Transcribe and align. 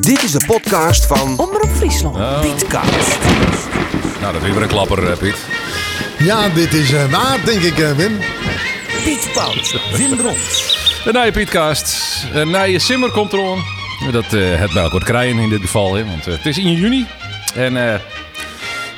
Dit 0.00 0.22
is 0.22 0.30
de 0.32 0.44
podcast 0.46 1.06
van 1.06 1.38
Omroep 1.38 1.70
Friesland. 1.76 2.16
Oh. 2.16 2.40
Pietcast. 2.40 3.18
Nou, 4.20 4.32
dat 4.32 4.42
is 4.42 4.50
weer 4.52 4.62
een 4.62 4.68
klapper, 4.68 5.10
eh, 5.10 5.18
Piet. 5.18 5.36
Ja, 6.18 6.48
dit 6.48 6.72
is 6.72 6.92
eh, 6.92 7.10
waar, 7.10 7.38
denk 7.44 7.62
ik, 7.62 7.78
eh, 7.78 7.92
Wim. 7.92 8.18
Piet 9.04 9.30
Pauls, 9.34 9.76
Wim 9.96 10.16
Brons. 10.16 10.78
De 11.04 11.12
nieuwe 11.12 11.30
Pietcast. 11.32 11.98
Een 12.32 12.50
nieuwe 12.50 12.78
simmer 12.78 13.10
komt 13.10 13.32
er 13.32 13.40
aan. 13.40 13.62
Dat 14.12 14.32
eh, 14.32 14.58
het 14.58 14.72
melk 14.74 14.90
wordt 14.90 15.06
krijgen 15.06 15.38
in 15.38 15.48
dit 15.48 15.60
geval. 15.60 15.94
Hè, 15.94 16.04
want 16.06 16.26
eh, 16.26 16.32
het 16.36 16.46
is 16.46 16.58
in 16.58 16.72
juni. 16.72 17.06
En 17.54 17.92
eh 17.92 18.00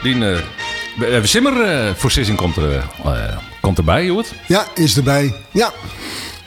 die 0.02 0.14
uh, 0.14 0.38
simmer 1.22 1.62
eh 1.62 2.36
komt, 2.36 2.56
er, 2.56 2.76
eh, 3.04 3.36
komt 3.60 3.78
erbij, 3.78 4.08
hoor. 4.08 4.24
Ja, 4.46 4.66
is 4.74 4.96
erbij. 4.96 5.34
Ja, 5.50 5.72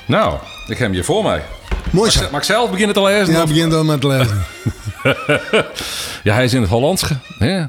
Nou, 0.06 0.34
ik 0.68 0.68
heb 0.68 0.80
hem 0.80 0.92
hier 0.92 1.04
voor 1.04 1.24
mij. 1.24 1.44
Mooi 1.92 2.12
zo. 2.12 2.24
Ik 2.24 2.44
zelf 2.44 2.70
beginnen 2.72 2.96
te 2.96 3.02
lezen? 3.02 3.34
Ja, 3.34 3.42
of- 3.42 3.48
begin 3.48 3.70
dan 3.70 3.86
met 3.86 4.04
lezen. 4.04 4.44
ja, 6.24 6.34
hij 6.34 6.44
is 6.44 6.54
in 6.54 6.62
het 6.62 6.70
Hollands. 6.70 7.04
Hè? 7.40 7.64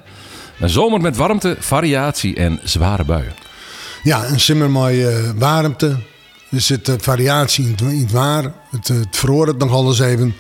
Een 0.61 0.69
zomer 0.69 1.01
met 1.01 1.17
warmte, 1.17 1.57
variatie 1.59 2.37
en 2.37 2.61
zware 2.65 3.05
buien. 3.05 3.35
Ja, 4.03 4.25
een 4.25 4.41
simmer 4.41 4.71
met 4.71 4.93
eh, 4.99 5.31
warmte. 5.37 5.97
Er 6.51 6.61
zit 6.61 6.89
eh, 6.89 6.95
variatie 6.99 7.65
in 7.65 7.71
het, 7.71 8.01
het 8.01 8.11
waar. 8.13 8.53
Het, 8.71 8.89
eh, 8.91 8.97
het 8.97 9.17
vroor 9.17 9.47
het 9.47 9.59
nog 9.59 9.71
alles 9.73 9.99
even. 9.99 10.35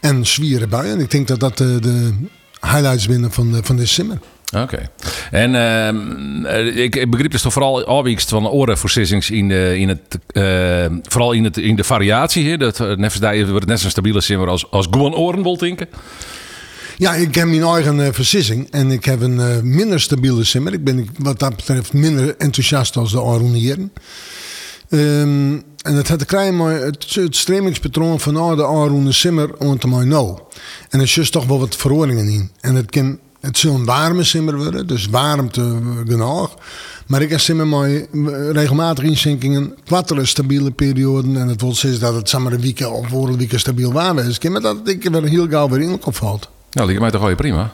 En 0.00 0.26
zwieren 0.26 0.68
buien. 0.68 1.00
Ik 1.00 1.10
denk 1.10 1.28
dat 1.28 1.40
dat 1.40 1.60
eh, 1.60 1.66
de 1.80 2.14
highlights 2.60 3.06
binnen 3.06 3.32
van, 3.32 3.52
de- 3.52 3.60
van 3.62 3.76
dit 3.76 3.88
simmer. 3.88 4.18
Oké. 4.54 4.90
En 5.30 5.54
ehm, 5.54 6.44
eh, 6.44 6.76
ik, 6.76 6.96
ik 6.96 7.30
dus 7.30 7.42
toch 7.42 7.52
vooral 7.52 7.84
afwijkst 7.84 8.28
van 8.28 8.48
orenversissings 8.48 9.30
in, 9.30 9.48
de, 9.48 9.78
in 9.78 9.88
het, 9.88 10.18
eh, 10.26 10.86
vooral 11.02 11.32
in, 11.32 11.44
het, 11.44 11.56
in 11.56 11.76
de 11.76 11.84
variatie. 11.84 12.50
Hè? 12.50 12.56
Dat 12.56 12.80
uh, 12.80 12.96
net 12.96 13.50
wordt 13.50 13.66
net 13.66 13.80
zo'n 13.80 13.90
stabiele 13.90 14.20
simmer 14.20 14.48
als, 14.48 14.70
als 14.70 14.86
gewoon 14.90 15.14
oren 15.14 15.42
wil 15.42 15.56
tinken. 15.56 15.88
Ja, 16.96 17.14
ik 17.14 17.34
heb 17.34 17.46
mijn 17.46 17.62
eigen 17.62 18.00
eh, 18.00 18.12
versissing. 18.12 18.70
En 18.70 18.90
ik 18.90 19.04
heb 19.04 19.20
een 19.20 19.60
minder 19.74 20.00
stabiele 20.00 20.44
simmer. 20.44 20.72
Ik 20.72 20.84
ben 20.84 21.08
wat 21.18 21.38
dat 21.38 21.56
betreft 21.56 21.92
minder 21.92 22.34
enthousiast 22.38 22.96
als 22.96 23.12
de 23.12 23.20
Aronieren. 23.20 23.92
Ehm 24.88 25.58
en 25.86 25.94
het 25.94 26.08
had 26.08 26.18
te 26.18 26.24
krijgen 26.24 26.56
met 26.56 26.82
het, 26.82 27.14
het 27.14 27.36
stremingspatroon 27.36 28.20
van 28.20 28.36
oh, 28.36 29.04
de 29.04 29.12
simmer 29.12 29.56
onto 29.56 29.88
mij 29.88 30.04
nou. 30.04 30.38
En 30.90 31.00
er 31.00 31.08
zit 31.08 31.32
toch 31.32 31.46
wel 31.46 31.58
wat 31.58 31.76
verhoringen 31.76 32.28
in. 32.28 32.50
En 32.60 32.74
het 32.74 32.90
kan 32.90 33.18
het 33.46 33.58
zal 33.58 33.74
een 33.74 33.84
warme 33.84 34.24
simmer 34.24 34.56
worden, 34.56 34.86
dus 34.86 35.06
warmte 35.06 35.60
eh, 35.60 36.06
genoeg. 36.06 36.54
Maar 37.06 37.22
ik 37.22 37.30
heb 37.30 37.40
simmer 37.40 37.66
met 37.66 38.06
eh, 38.12 38.50
regelmatig 38.50 39.04
inzinkingen, 39.04 39.74
kwattere 39.84 40.26
stabiele 40.26 40.70
perioden. 40.70 41.36
En 41.36 41.48
het 41.48 41.60
wil 41.60 41.74
zeggen 41.74 42.00
dat 42.00 42.14
het 42.14 42.28
samen 42.28 42.52
een 42.52 42.60
week 42.60 42.80
of 42.80 43.08
voor 43.08 43.28
een 43.28 43.36
week 43.38 43.58
stabiel 43.58 43.92
warm 43.92 44.18
is. 44.18 44.38
Maar 44.40 44.60
dat 44.60 44.76
ik 44.88 45.04
er 45.04 45.22
heel 45.24 45.48
gauw 45.48 45.68
weer 45.68 45.80
in 45.80 45.98
opvalt. 46.04 46.48
Nou, 46.72 46.88
die 46.88 47.00
mij 47.00 47.10
toch 47.10 47.22
wel 47.22 47.34
prima. 47.34 47.72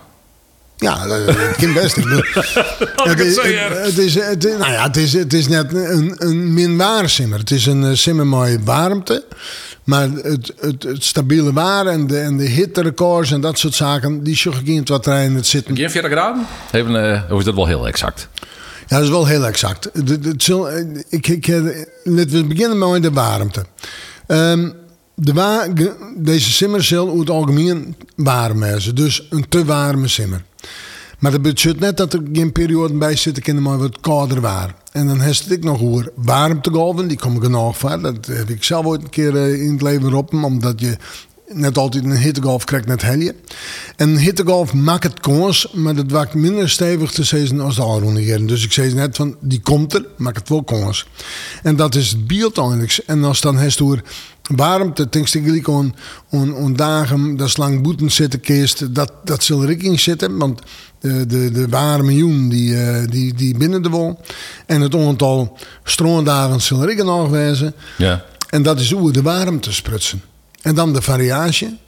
Ja, 0.76 1.06
dat 1.06 1.24
kan 1.56 1.72
best. 1.72 1.96
Het, 1.96 3.18
is, 3.20 3.36
het 3.36 3.44
het, 3.44 3.84
het 3.84 3.98
is, 3.98 4.14
het, 4.14 4.44
is- 4.44 4.56
nou 4.58 4.72
ja, 4.72 4.82
het, 4.82 4.96
is, 4.96 5.12
het 5.12 5.32
is 5.32 5.48
net 5.48 5.74
een, 5.74 6.14
een 6.18 6.54
minwaar 6.54 7.08
simmer. 7.08 7.38
Het 7.38 7.50
is 7.50 7.66
een 7.66 7.84
eh, 7.84 7.90
simmer 7.94 8.26
met 8.26 8.60
warmte. 8.64 9.24
Maar 9.84 10.10
het, 10.10 10.52
het, 10.60 10.82
het 10.82 11.04
stabiele 11.04 11.52
waar 11.52 11.86
en 11.86 12.06
de, 12.06 12.18
en 12.18 12.36
de 12.36 12.44
hitterecords 12.44 13.30
en 13.32 13.40
dat 13.40 13.58
soort 13.58 13.74
zaken... 13.74 14.22
die 14.22 14.36
zag 14.36 14.60
ik 14.60 14.66
in 14.66 14.76
het 14.76 14.88
wat 14.88 15.04
het 15.04 15.46
zitten. 15.46 15.76
Geen 15.76 15.90
40 15.90 16.10
graden? 16.10 16.46
Even, 16.72 17.12
eh, 17.14 17.32
of 17.32 17.38
is 17.38 17.44
dat 17.44 17.54
wel 17.54 17.66
heel 17.66 17.86
exact? 17.88 18.28
Ja, 18.86 18.96
dat 18.96 19.02
is 19.02 19.08
wel 19.10 19.26
heel 19.26 19.46
exact. 19.46 19.88
Het, 19.92 20.08
het, 20.08 20.24
het 20.24 20.42
zal- 20.42 20.70
ik, 21.08 21.28
ik, 21.28 21.48
eh, 21.48 21.62
laten 22.04 22.30
we 22.30 22.44
beginnen 22.44 22.90
met 22.90 23.02
de 23.02 23.10
warmte. 23.10 23.64
Ehm, 24.26 24.70
de 25.14 25.32
wa 25.32 25.68
deze 26.16 26.52
simmer 26.52 26.84
zal 26.84 27.06
over 27.06 27.20
het 27.20 27.30
algemeen 27.30 27.96
warm 28.16 28.64
zijn. 28.80 28.94
Dus 28.94 29.26
een 29.30 29.48
te 29.48 29.64
warme 29.64 30.08
simmer. 30.08 30.42
Maar 31.18 31.30
dat 31.30 31.42
betekent 31.42 31.80
net 31.80 31.96
dat 31.96 32.12
er 32.12 32.20
geen 32.32 32.52
periode 32.52 32.94
bij 32.94 33.16
zit. 33.16 33.36
Ik 33.36 33.52
maar 33.60 33.78
wat 33.78 34.00
kouder 34.00 34.40
waar. 34.40 34.74
En 34.92 35.06
dan 35.06 35.20
heeft 35.20 35.50
ik 35.50 35.64
nog 35.64 35.82
over 35.82 36.12
warmtegolven. 36.14 37.08
Die 37.08 37.16
komen 37.16 37.42
genoeg 37.42 37.78
voor. 37.78 38.00
Dat 38.00 38.26
heb 38.26 38.48
ik 38.48 38.64
zelf 38.64 38.86
ooit 38.86 39.02
een 39.02 39.10
keer 39.10 39.36
eh, 39.36 39.62
in 39.62 39.72
het 39.72 39.82
leven 39.82 40.14
op. 40.14 40.34
Omdat 40.34 40.80
je 40.80 40.96
net 41.54 41.78
altijd 41.78 42.04
een 42.04 42.16
hittegolf 42.16 42.64
krijgt 42.64 42.86
net 42.86 43.02
helje. 43.02 43.34
En 43.96 44.08
een 44.08 44.18
hittegolf 44.18 44.74
maakt 44.74 45.02
het 45.02 45.20
kans, 45.20 45.68
maar 45.72 45.94
dat 45.94 46.10
waakt 46.10 46.34
minder 46.34 46.70
stevig 46.70 47.10
te 47.10 47.24
zijn 47.24 47.60
als 47.60 47.76
de 47.76 47.82
Aronigeren. 47.82 48.46
Dus 48.46 48.64
ik 48.64 48.72
zei 48.72 48.94
net 48.94 49.16
van, 49.16 49.36
die 49.40 49.60
komt 49.60 49.94
er, 49.94 50.06
maakt 50.16 50.38
het 50.38 50.48
wel 50.48 50.62
kans. 50.62 51.06
En 51.62 51.76
dat 51.76 51.94
is 51.94 52.10
het 52.10 52.26
beeld 52.26 52.58
eigenlijk. 52.58 53.00
En 53.06 53.24
als 53.24 53.40
dan 53.40 53.58
heeft 53.58 53.78
door 53.78 54.02
warmte, 54.42 55.08
denkst 55.10 55.34
ik 55.34 55.68
aan, 55.68 55.94
aan, 56.30 56.56
aan 56.56 56.74
dagen, 56.74 57.36
dat 57.36 57.56
lang 57.56 57.82
boeten 57.82 58.10
zitten 58.10 58.40
kist, 58.40 58.94
dat, 58.94 59.12
dat 59.24 59.44
zal 59.44 59.62
er 59.62 59.82
in 59.84 59.98
zitten. 59.98 60.38
Want 60.38 60.60
de, 61.00 61.26
de, 61.26 61.50
de 61.50 61.68
warme 61.68 62.14
joen 62.14 62.48
die, 62.48 62.76
eh, 62.76 63.08
die, 63.08 63.34
die 63.34 63.56
binnen 63.56 63.82
de 63.82 63.88
wol. 63.88 64.20
En 64.66 64.80
het 64.80 64.94
aantal 64.94 65.58
stroomdagen 65.84 66.60
zal 66.60 66.88
er 66.88 67.04
nog 67.04 67.30
wezen. 67.30 67.74
Ja. 67.98 68.24
En 68.48 68.62
dat 68.62 68.80
is 68.80 68.90
hoe 68.90 69.12
de 69.12 69.22
warmte 69.22 69.72
sprutsen. 69.72 70.22
En 70.62 70.74
dan 70.74 70.92
de 70.92 71.02
variatie. 71.02 71.78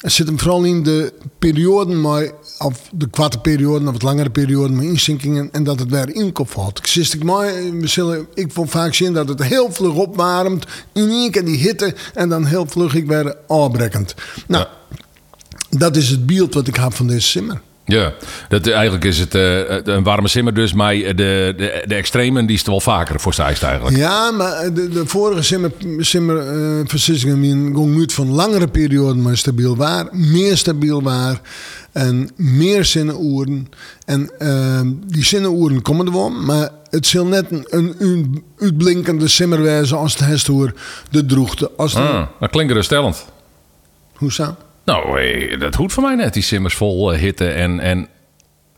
Het 0.00 0.12
zit 0.12 0.26
hem 0.26 0.38
vooral 0.38 0.64
in 0.64 0.82
de 0.82 1.12
perioden, 1.38 2.00
maar, 2.00 2.30
of 2.58 2.90
de 2.92 3.10
kwarte 3.10 3.38
perioden 3.38 3.86
of 3.86 3.92
wat 3.92 4.02
langere 4.02 4.30
perioden 4.30 4.76
met 4.76 4.84
inzinkingen 4.84 5.48
en 5.52 5.64
dat 5.64 5.78
het 5.78 5.90
weer 5.90 6.14
inkop 6.14 6.50
valt. 6.50 6.78
Ik 6.78 6.86
zit 6.86 7.12
ik 7.12 7.88
zullen, 7.88 8.26
ik 8.34 8.52
vond 8.52 8.70
vaak 8.70 8.94
zien 8.94 9.12
dat 9.12 9.28
het 9.28 9.42
heel 9.42 9.72
vlug 9.72 9.94
opwarmt, 9.94 10.66
in 10.92 11.08
één 11.08 11.30
keer 11.30 11.44
die 11.44 11.56
hitte 11.56 11.94
en 12.14 12.28
dan 12.28 12.44
heel 12.44 12.66
vlug 12.66 12.94
ik 12.94 13.06
weer 13.06 13.36
afbrekkend. 13.46 14.14
Nou, 14.46 14.66
dat 15.70 15.96
is 15.96 16.08
het 16.08 16.26
beeld 16.26 16.54
wat 16.54 16.66
ik 16.66 16.76
heb 16.76 16.94
van 16.94 17.06
deze 17.06 17.26
simmer. 17.26 17.60
Ja, 17.90 18.12
dat, 18.48 18.66
eigenlijk 18.66 19.04
is 19.04 19.18
het 19.18 19.34
eh, 19.34 19.84
een 19.84 20.02
warme 20.02 20.28
simmer 20.28 20.54
dus, 20.54 20.72
maar 20.72 20.94
de, 20.94 21.14
de, 21.14 21.82
de 21.86 21.94
extremen 21.94 22.46
die 22.46 22.56
is 22.56 22.62
er 22.62 22.70
wel 22.70 22.80
vaker 22.80 23.20
voor 23.20 23.34
eigenlijk. 23.62 23.96
Ja, 23.96 24.30
maar 24.30 24.74
de, 24.74 24.88
de 24.88 25.06
vorige 25.06 25.42
simmer, 25.42 25.70
simmer 25.98 26.38
eh, 26.38 26.86
versissingen 26.86 27.40
die 27.40 27.50
ging 27.52 27.98
uit 27.98 28.12
van 28.12 28.30
langere 28.30 28.68
perioden 28.68 29.22
maar 29.22 29.36
stabiel 29.36 29.76
waar, 29.76 30.08
meer 30.12 30.56
stabiel 30.56 31.02
waar 31.02 31.40
en 31.92 32.30
meer 32.36 32.84
zinnenoeren. 32.84 33.68
En 34.04 34.30
eh, 34.38 34.80
die 35.06 35.24
zinnenoeren 35.24 35.82
komen 35.82 36.06
er 36.06 36.12
wel, 36.12 36.30
maar 36.30 36.68
het 36.90 37.06
zal 37.06 37.26
net 37.26 37.46
een, 37.50 37.94
een, 37.98 38.44
uitblinkende 38.58 39.28
simmer 39.28 39.94
als 39.94 40.12
het 40.12 40.24
heeft 40.24 40.46
door 40.46 40.72
de 41.10 41.26
droegte. 41.26 41.70
Als 41.76 41.92
de, 41.92 41.98
Ah, 41.98 42.26
dat 42.40 42.50
klinkt 42.50 42.70
geruststellend. 42.70 43.24
Hoe 44.14 44.32
zo? 44.32 44.56
Nou, 44.90 45.20
eh, 45.20 45.60
dat 45.60 45.74
hoeft 45.74 45.94
voor 45.94 46.02
mij 46.02 46.14
net, 46.14 46.32
die 46.32 46.42
simmers 46.42 46.74
vol 46.74 47.12
eh, 47.12 47.20
hitte 47.20 47.48
en... 47.48 47.80
en 47.80 48.08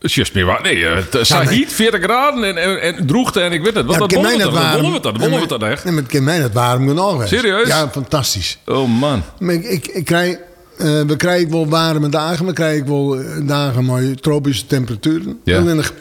het 0.03 0.11
is 0.11 0.17
juist 0.17 0.33
meer 0.33 0.45
waar. 0.45 0.61
Nee, 0.61 0.85
eh, 0.85 0.95
het 0.95 1.29
nee. 1.29 1.59
heat, 1.59 1.73
40 1.73 2.01
graden 2.01 2.43
en, 2.43 2.57
en, 2.57 2.81
en 2.81 3.07
droogte 3.07 3.41
en 3.41 3.51
ik 3.51 3.63
weet 3.63 3.73
het. 3.73 3.85
Wat, 3.85 3.95
Ja, 3.95 3.99
dat 3.99 4.13
wollen 4.13 4.31
we 4.31 4.37
dat? 4.37 4.51
wollen 4.51 4.91
we 4.91 4.99
dat? 4.99 5.17
Wollen 5.17 5.39
we 5.39 5.47
dat 5.47 5.63
echt? 5.63 5.83
Nee, 5.83 5.93
maar 5.93 6.03
het 6.03 6.11
ken 6.11 6.23
mij 6.23 6.39
net 6.39 6.53
warm 6.53 6.87
genoeg. 6.87 7.27
Serieus? 7.27 7.67
Ja, 7.67 7.89
fantastisch. 7.89 8.57
Oh 8.65 8.99
man. 8.99 9.23
Maar 9.39 9.53
ik, 9.53 9.63
ik, 9.63 9.87
ik 9.87 10.05
krijg, 10.05 10.37
eh, 10.77 11.01
we 11.01 11.15
krijgen 11.15 11.51
wel 11.51 11.67
warme 11.67 12.09
dagen, 12.09 12.45
we 12.45 12.53
krijgen 12.53 12.87
wel 12.87 13.19
eh, 13.19 13.47
dagen 13.47 13.85
met 13.85 14.23
tropische 14.23 14.65
temperaturen. 14.65 15.39
Ja. 15.43 15.59
Alleen 15.59 15.75
nog, 15.75 15.93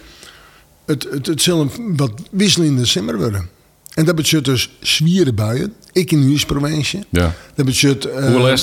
het, 0.86 1.06
het, 1.10 1.26
het 1.26 1.42
zal 1.42 1.60
een 1.60 1.96
wat 1.96 2.12
wisselende 2.30 2.86
simmer 2.86 3.18
worden. 3.18 3.48
En 3.94 4.04
dat 4.04 4.14
betekent 4.14 4.44
dus 4.44 4.70
zwieren 4.80 5.34
buien. 5.34 5.74
Ik 5.92 6.12
in 6.12 6.20
de 6.20 6.26
huisprovincie. 6.26 7.04
Ja. 7.10 7.34
Dat 7.54 7.66
betekent... 7.66 8.06
Uh, 8.06 8.34
Hoe? 8.34 8.56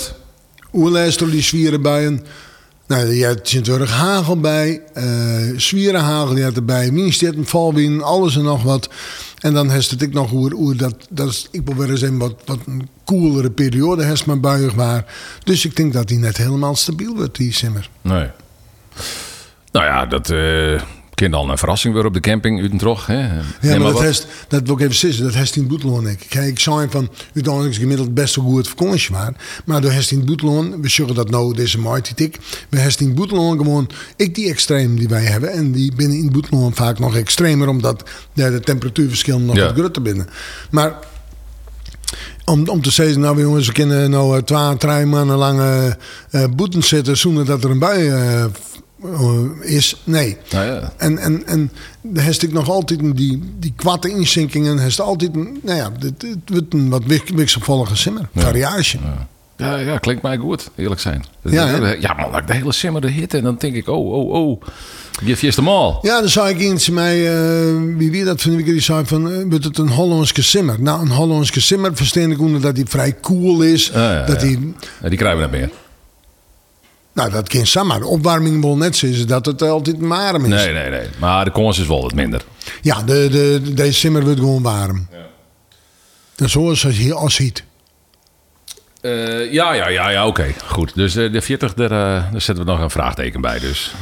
Door 0.72 1.30
die 1.30 1.41
zwieren 1.41 1.81
buien? 1.81 2.25
Nou, 2.88 3.13
je 3.13 3.25
hebt 3.25 3.53
natuurlijk 3.53 3.90
hagel 3.90 4.40
bij, 4.40 4.81
eh 4.94 5.06
zwierenhagel, 5.57 6.38
je 6.38 6.44
hebt 6.44 6.56
erbij, 6.56 6.94
windstijd, 6.94 7.35
valwind, 7.41 8.02
alles 8.02 8.35
en 8.35 8.44
nog 8.44 8.63
wat. 8.63 8.90
En 9.40 9.53
dan 9.53 9.69
heeft 9.69 9.91
het 9.91 10.02
ik 10.02 10.13
nog 10.13 10.29
hoe, 10.29 10.75
dat, 10.75 10.96
dat 11.09 11.29
is, 11.29 11.47
ik 11.52 11.63
probeer 11.63 11.90
eens 11.90 12.02
een 12.02 12.18
wat, 12.18 12.35
wat 12.46 12.59
een 12.66 12.90
koelere 13.03 13.52
periode, 13.52 14.03
heeft 14.03 14.25
maar 14.25 14.40
buiig 14.40 14.74
waar. 14.74 15.06
Dus 15.44 15.66
ik 15.66 15.75
denk 15.75 15.94
dat 15.94 16.08
die 16.08 16.18
net 16.18 16.38
helemaal 16.38 16.75
stabiel 16.75 17.16
wordt, 17.16 17.38
die 17.38 17.53
simmer. 17.53 17.90
Nee. 18.02 18.28
Nou 19.72 19.85
ja, 19.85 20.05
dat 20.05 20.29
eh 20.29 20.82
kan 21.19 21.31
dan 21.31 21.49
een 21.49 21.57
verrassing 21.57 21.93
weer 21.93 22.05
op 22.05 22.13
de 22.13 22.19
camping 22.19 22.59
Utentrog. 22.59 23.05
Hè? 23.05 23.13
Ja, 23.17 23.41
Nee, 23.61 23.79
maar, 23.79 23.91
dat, 23.91 24.01
heeft, 24.01 24.27
dat 24.47 24.61
wil 24.66 24.75
ik 24.75 24.81
even 24.81 24.95
zeggen, 24.95 25.23
dat 25.23 25.33
heeft 25.33 25.55
in 25.55 25.67
Boetloon 25.67 26.07
ik. 26.07 26.25
Kijk, 26.29 26.47
ik 26.47 26.59
zei 26.59 26.87
van, 26.89 27.09
uiteindelijk 27.33 27.73
is 27.73 27.79
gemiddeld 27.81 28.13
best 28.13 28.35
wel 28.35 28.45
goed 28.45 28.67
vakantie 28.67 29.16
waar. 29.16 29.33
Maar 29.66 29.81
door 29.81 29.91
heeft 29.91 30.11
in 30.11 30.25
Boetloon, 30.25 30.81
we 30.81 30.89
zeggen 30.89 31.16
dat 31.16 31.29
nou 31.29 31.53
deze 31.55 31.79
maart 31.79 32.17
die 32.17 32.27
ik, 32.27 32.37
we 32.69 32.79
heeft 32.79 32.99
in 32.99 33.13
Boetloon 33.13 33.57
gewoon, 33.57 33.89
ik 34.16 34.35
die 34.35 34.49
extreem 34.49 34.95
die 34.95 35.07
wij 35.07 35.23
hebben. 35.23 35.51
En 35.51 35.71
die 35.71 35.95
binnen 35.95 36.17
in 36.17 36.31
Boetloon 36.31 36.73
vaak 36.73 36.99
nog 36.99 37.16
extremer, 37.16 37.67
omdat 37.67 38.09
daar 38.33 38.51
de 38.51 38.59
temperatuurverschillen 38.59 39.45
nog 39.45 39.55
Ja. 39.55 39.66
wat 39.66 39.75
groter 39.77 40.01
binnen. 40.01 40.27
Maar 40.71 40.93
om, 42.45 42.67
om 42.67 42.81
te 42.81 42.91
zeggen, 42.91 43.19
nou 43.19 43.41
jongens, 43.41 43.67
we 43.67 43.73
kunnen 43.73 44.09
nou 44.09 44.37
eh, 44.37 44.43
twaalf, 44.43 44.77
drie 44.77 45.05
maanden 45.05 45.37
lang 45.37 45.59
eh, 45.59 45.87
eh, 46.29 46.49
boeten 46.55 46.83
zitten 46.83 47.17
zonder 47.17 47.45
dat 47.45 47.63
er 47.63 47.69
een 47.69 47.79
bui 47.79 48.07
eh, 48.09 48.45
is. 49.61 50.01
Nee. 50.03 50.37
Nou 50.51 50.66
ja. 50.66 50.93
En, 50.97 51.17
en, 51.17 51.46
en 51.47 51.72
ik 52.43 52.51
nog 52.53 52.69
altijd 52.69 52.99
een- 52.99 53.16
die, 53.16 53.43
die 53.59 53.73
kwatte 53.75 54.09
inzinkingen. 54.09 54.78
Heeft 54.79 55.01
altijd 55.01 55.35
een, 55.35 55.59
nou 55.63 55.78
ja, 55.78 55.91
het, 55.99 56.22
het 56.22 56.37
wordt 56.46 56.73
een 56.73 56.90
wat 56.90 57.03
wisselvallige 57.35 57.96
simmer. 57.96 58.29
Variage. 58.35 58.97
Ja, 59.57 59.78
ja, 59.78 59.97
klinkt 59.97 60.22
mij 60.22 60.37
goed, 60.37 60.69
eerlijk 60.75 61.01
zijn. 61.01 61.25
Ja, 61.43 61.93
ja 61.99 62.13
man, 62.13 62.31
dat 62.31 62.41
ik 62.41 62.47
de 62.47 62.53
hele 62.53 62.72
simmer 62.72 63.01
de 63.01 63.09
hit 63.09 63.34
en 63.34 63.43
dan 63.43 63.55
denk 63.59 63.75
ik, 63.75 63.87
oh, 63.87 64.11
oh, 64.11 64.29
oh. 64.29 64.61
Geef 65.23 65.41
je 65.41 65.52
hem 65.55 65.67
al. 65.67 65.99
Ja, 66.02 66.19
dan 66.19 66.29
zei 66.29 66.53
ik 66.53 66.59
eens 66.59 66.90
mij, 66.90 67.28
eh, 67.37 67.73
wie 67.97 68.11
wie 68.11 68.23
dat 68.23 68.41
van 68.41 68.55
de 68.57 68.63
die 68.63 68.79
zei 68.79 69.05
van, 69.05 69.31
eh, 69.31 69.43
wordt 69.49 69.63
het 69.63 69.78
een 69.78 69.90
Hollandse 69.90 70.43
simmer? 70.43 70.81
Nou, 70.81 71.02
een 71.02 71.11
Hollandse 71.11 71.61
simmer 71.61 71.95
verstaan 71.95 72.31
ik 72.31 72.40
onder 72.40 72.61
dat 72.61 72.75
hij 72.75 72.85
vrij 72.87 73.16
cool 73.22 73.61
is. 73.61 73.91
Ja, 73.93 74.11
ja, 74.13 74.25
dat 74.25 74.41
ja. 74.41 74.47
hij, 74.47 74.59
Ja, 75.02 75.09
die 75.09 75.17
krijgen 75.17 75.40
we 75.40 75.47
net 75.47 75.59
meer. 75.59 75.69
Nou, 77.19 77.31
dat 77.31 77.49
kan 77.49 77.66
samen. 77.66 77.99
De 77.99 78.05
opwarming 78.05 78.63
wel 78.63 78.77
net 78.77 79.03
is 79.03 79.25
dat 79.25 79.45
het 79.45 79.61
altijd 79.61 79.95
warm 79.99 80.43
is. 80.43 80.49
Nee, 80.49 80.73
nee, 80.73 80.89
nee. 80.89 81.07
Maar 81.19 81.45
de 81.45 81.51
kans 81.51 81.79
is 81.79 81.87
wel 81.87 82.01
wat 82.01 82.13
minder. 82.13 82.41
Ja, 82.81 83.03
de, 83.03 83.27
de, 83.31 83.73
deze 83.73 83.93
simmer 83.93 84.23
wordt 84.23 84.39
gewoon 84.39 84.61
warm. 84.61 85.07
Dat 86.35 86.47
is 86.47 86.53
zoals 86.53 86.81
je 86.81 86.89
hier 86.89 87.16
als 87.16 87.35
ziet. 87.35 87.63
Eh, 89.01 89.51
ja, 89.51 89.73
ja, 89.73 89.90
ja, 89.90 90.09
ja, 90.09 90.28
oké. 90.28 90.53
Goed. 90.66 90.91
Dus 90.96 91.16
eh, 91.16 91.31
de 91.31 91.41
40, 91.41 91.73
daar, 91.73 91.91
eh, 91.91 92.31
daar 92.31 92.41
zetten 92.41 92.66
we 92.66 92.72
nog 92.72 92.81
een 92.81 92.90
vraagteken 92.90 93.41
bij. 93.41 93.59
Dus. 93.59 93.93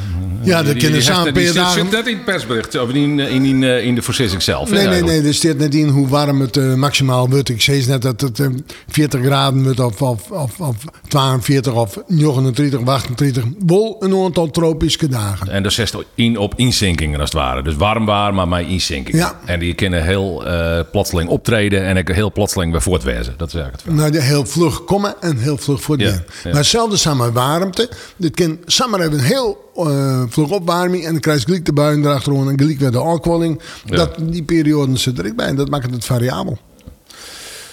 Ja, 0.41 0.63
dat 0.63 0.77
kunnen 0.77 1.03
samen 1.03 1.33
per 1.33 1.53
dagen... 1.53 1.81
zit 1.81 1.91
net 1.91 2.07
in 2.07 2.15
het 2.15 2.25
persbericht, 2.25 2.79
of 2.79 2.89
in, 2.89 3.19
in, 3.19 3.45
in, 3.45 3.63
in 3.63 3.95
de 3.95 4.01
voorzissing 4.01 4.41
zelf. 4.41 4.69
Nee, 4.69 4.88
nee, 4.88 5.03
nee. 5.03 5.21
Er 5.21 5.33
staat 5.33 5.57
net 5.57 5.75
in 5.75 5.88
hoe 5.88 6.07
warm 6.07 6.41
het 6.41 6.75
maximaal 6.75 7.29
wordt. 7.29 7.49
Ik 7.49 7.61
zei 7.61 7.85
net 7.88 8.01
dat 8.01 8.21
het 8.21 8.39
eh, 8.39 8.47
40 8.88 9.21
graden 9.21 9.63
wordt 9.63 9.79
of, 9.79 10.01
of, 10.01 10.31
of, 10.31 10.59
of 10.59 10.75
42 11.07 11.73
of 11.73 11.97
39 12.07 12.79
of 12.79 12.88
38. 12.88 13.43
Wel 13.65 13.97
een 14.00 14.23
aantal 14.23 14.50
tropische 14.50 15.07
dagen. 15.07 15.50
En 15.50 15.63
dat 15.63 15.73
zet 15.73 15.95
in 16.15 16.38
op 16.38 16.53
inzinkingen 16.55 17.19
als 17.19 17.31
het 17.31 17.39
ware. 17.39 17.63
Dus 17.63 17.75
warm 17.75 18.05
waar, 18.05 18.33
maar 18.33 18.47
met 18.47 18.67
inzinkingen. 18.67 19.19
Ja. 19.19 19.39
En 19.45 19.59
die 19.59 19.73
kunnen 19.73 20.03
heel 20.03 20.43
plotseling 20.91 21.29
optreden 21.29 21.83
en 21.83 21.97
ook 21.97 22.09
heel 22.09 22.31
plotseling 22.31 22.71
weer 22.71 22.81
voortwezen. 22.81 23.33
Dat 23.38 23.47
is 23.47 23.53
eigenlijk 23.53 23.83
het 23.83 23.93
verhaal. 23.93 24.11
Nou, 24.11 24.23
heel 24.23 24.45
vlug 24.45 24.83
komen 24.88 25.16
en 25.22 25.38
heel 25.38 25.57
vlug 25.57 25.81
voor 25.81 26.00
Ja, 26.00 26.06
ja, 26.07 26.12
ja. 26.13 26.22
Maar 26.44 26.54
hetzelfde 26.54 26.98
samen 26.98 27.34
warmte. 27.34 27.89
Dit 28.18 28.36
kan 28.36 28.57
samen 28.66 29.00
hebben 29.00 29.19
een 29.19 29.25
heel 29.25 29.72
eh, 29.75 30.24
vlug 30.30 30.50
opwarming. 30.50 31.06
En 31.06 31.12
dan 31.12 31.22
krijg 31.22 31.39
je 31.39 31.45
gelijk 31.45 31.66
de 31.66 31.74
buien 31.74 32.06
erachteraan 32.06 32.50
en 32.50 32.60
gelijk 32.60 32.80
weer 32.80 32.92
de 32.92 33.00
afkwelling. 33.00 33.62
Ja. 33.86 33.95
Dat, 33.95 34.16
die 34.19 34.44
periode 34.44 34.98
zit 34.98 35.19
er 35.19 35.25
ook 35.25 35.36
bij. 35.36 35.48
En 35.48 35.56
dat 35.56 35.69
maakt 35.69 35.92
het 35.92 36.06
variabel. 36.06 36.57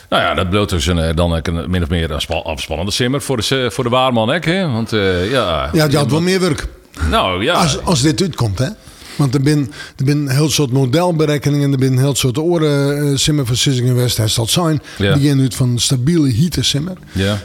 Nou 0.09 0.23
ja, 0.23 0.35
dat 0.35 0.51
bloot 0.51 0.69
dus 0.69 0.87
een, 0.87 0.99
eh, 0.99 1.17
dan 1.17 1.33
een 1.33 1.71
min 1.71 1.83
of 1.83 1.89
meer 1.89 2.11
een 2.11 2.21
spa- 2.21 2.35
afspannende 2.35 2.93
simmer 2.93 3.23
voor 3.23 3.37
de, 3.37 3.71
voor 3.71 3.85
de 3.85 3.91
waarman. 3.91 4.29
Hè? 4.29 4.71
Want 4.71 4.93
eh, 4.93 5.31
ja... 5.31 5.69
Ja, 5.73 5.89
die 5.89 5.99
had 5.99 6.11
wel 6.11 6.21
meer 6.21 6.41
werk. 6.41 6.67
Nou 7.11 7.45
ja, 7.45 7.55
Als, 7.55 7.83
als 7.83 8.03
dit 8.03 8.21
uitkomt, 8.23 8.59
hè. 8.59 8.69
Want 9.17 9.35
er 9.35 9.41
zijn 9.45 10.29
er 10.29 10.31
heel 10.35 10.51
soort 10.51 10.73
modelberekeningen. 10.73 11.73
Er 11.73 11.79
zijn 11.79 11.93
een 11.93 11.99
heel 11.99 12.15
soort 12.15 12.39
oren 12.39 13.07
uh, 13.11 13.17
simmerversissingen 13.17 13.95
West. 13.97 14.17
Hij 14.17 14.29
zal 14.29 14.47
zijn. 14.47 14.83
Ja. 14.99 15.15
Die 15.15 15.29
gaan 15.29 15.41
uit 15.41 15.55
van 15.55 15.79
stabiele 15.79 16.29
hitte 16.29 16.63
simmer. 16.63 16.97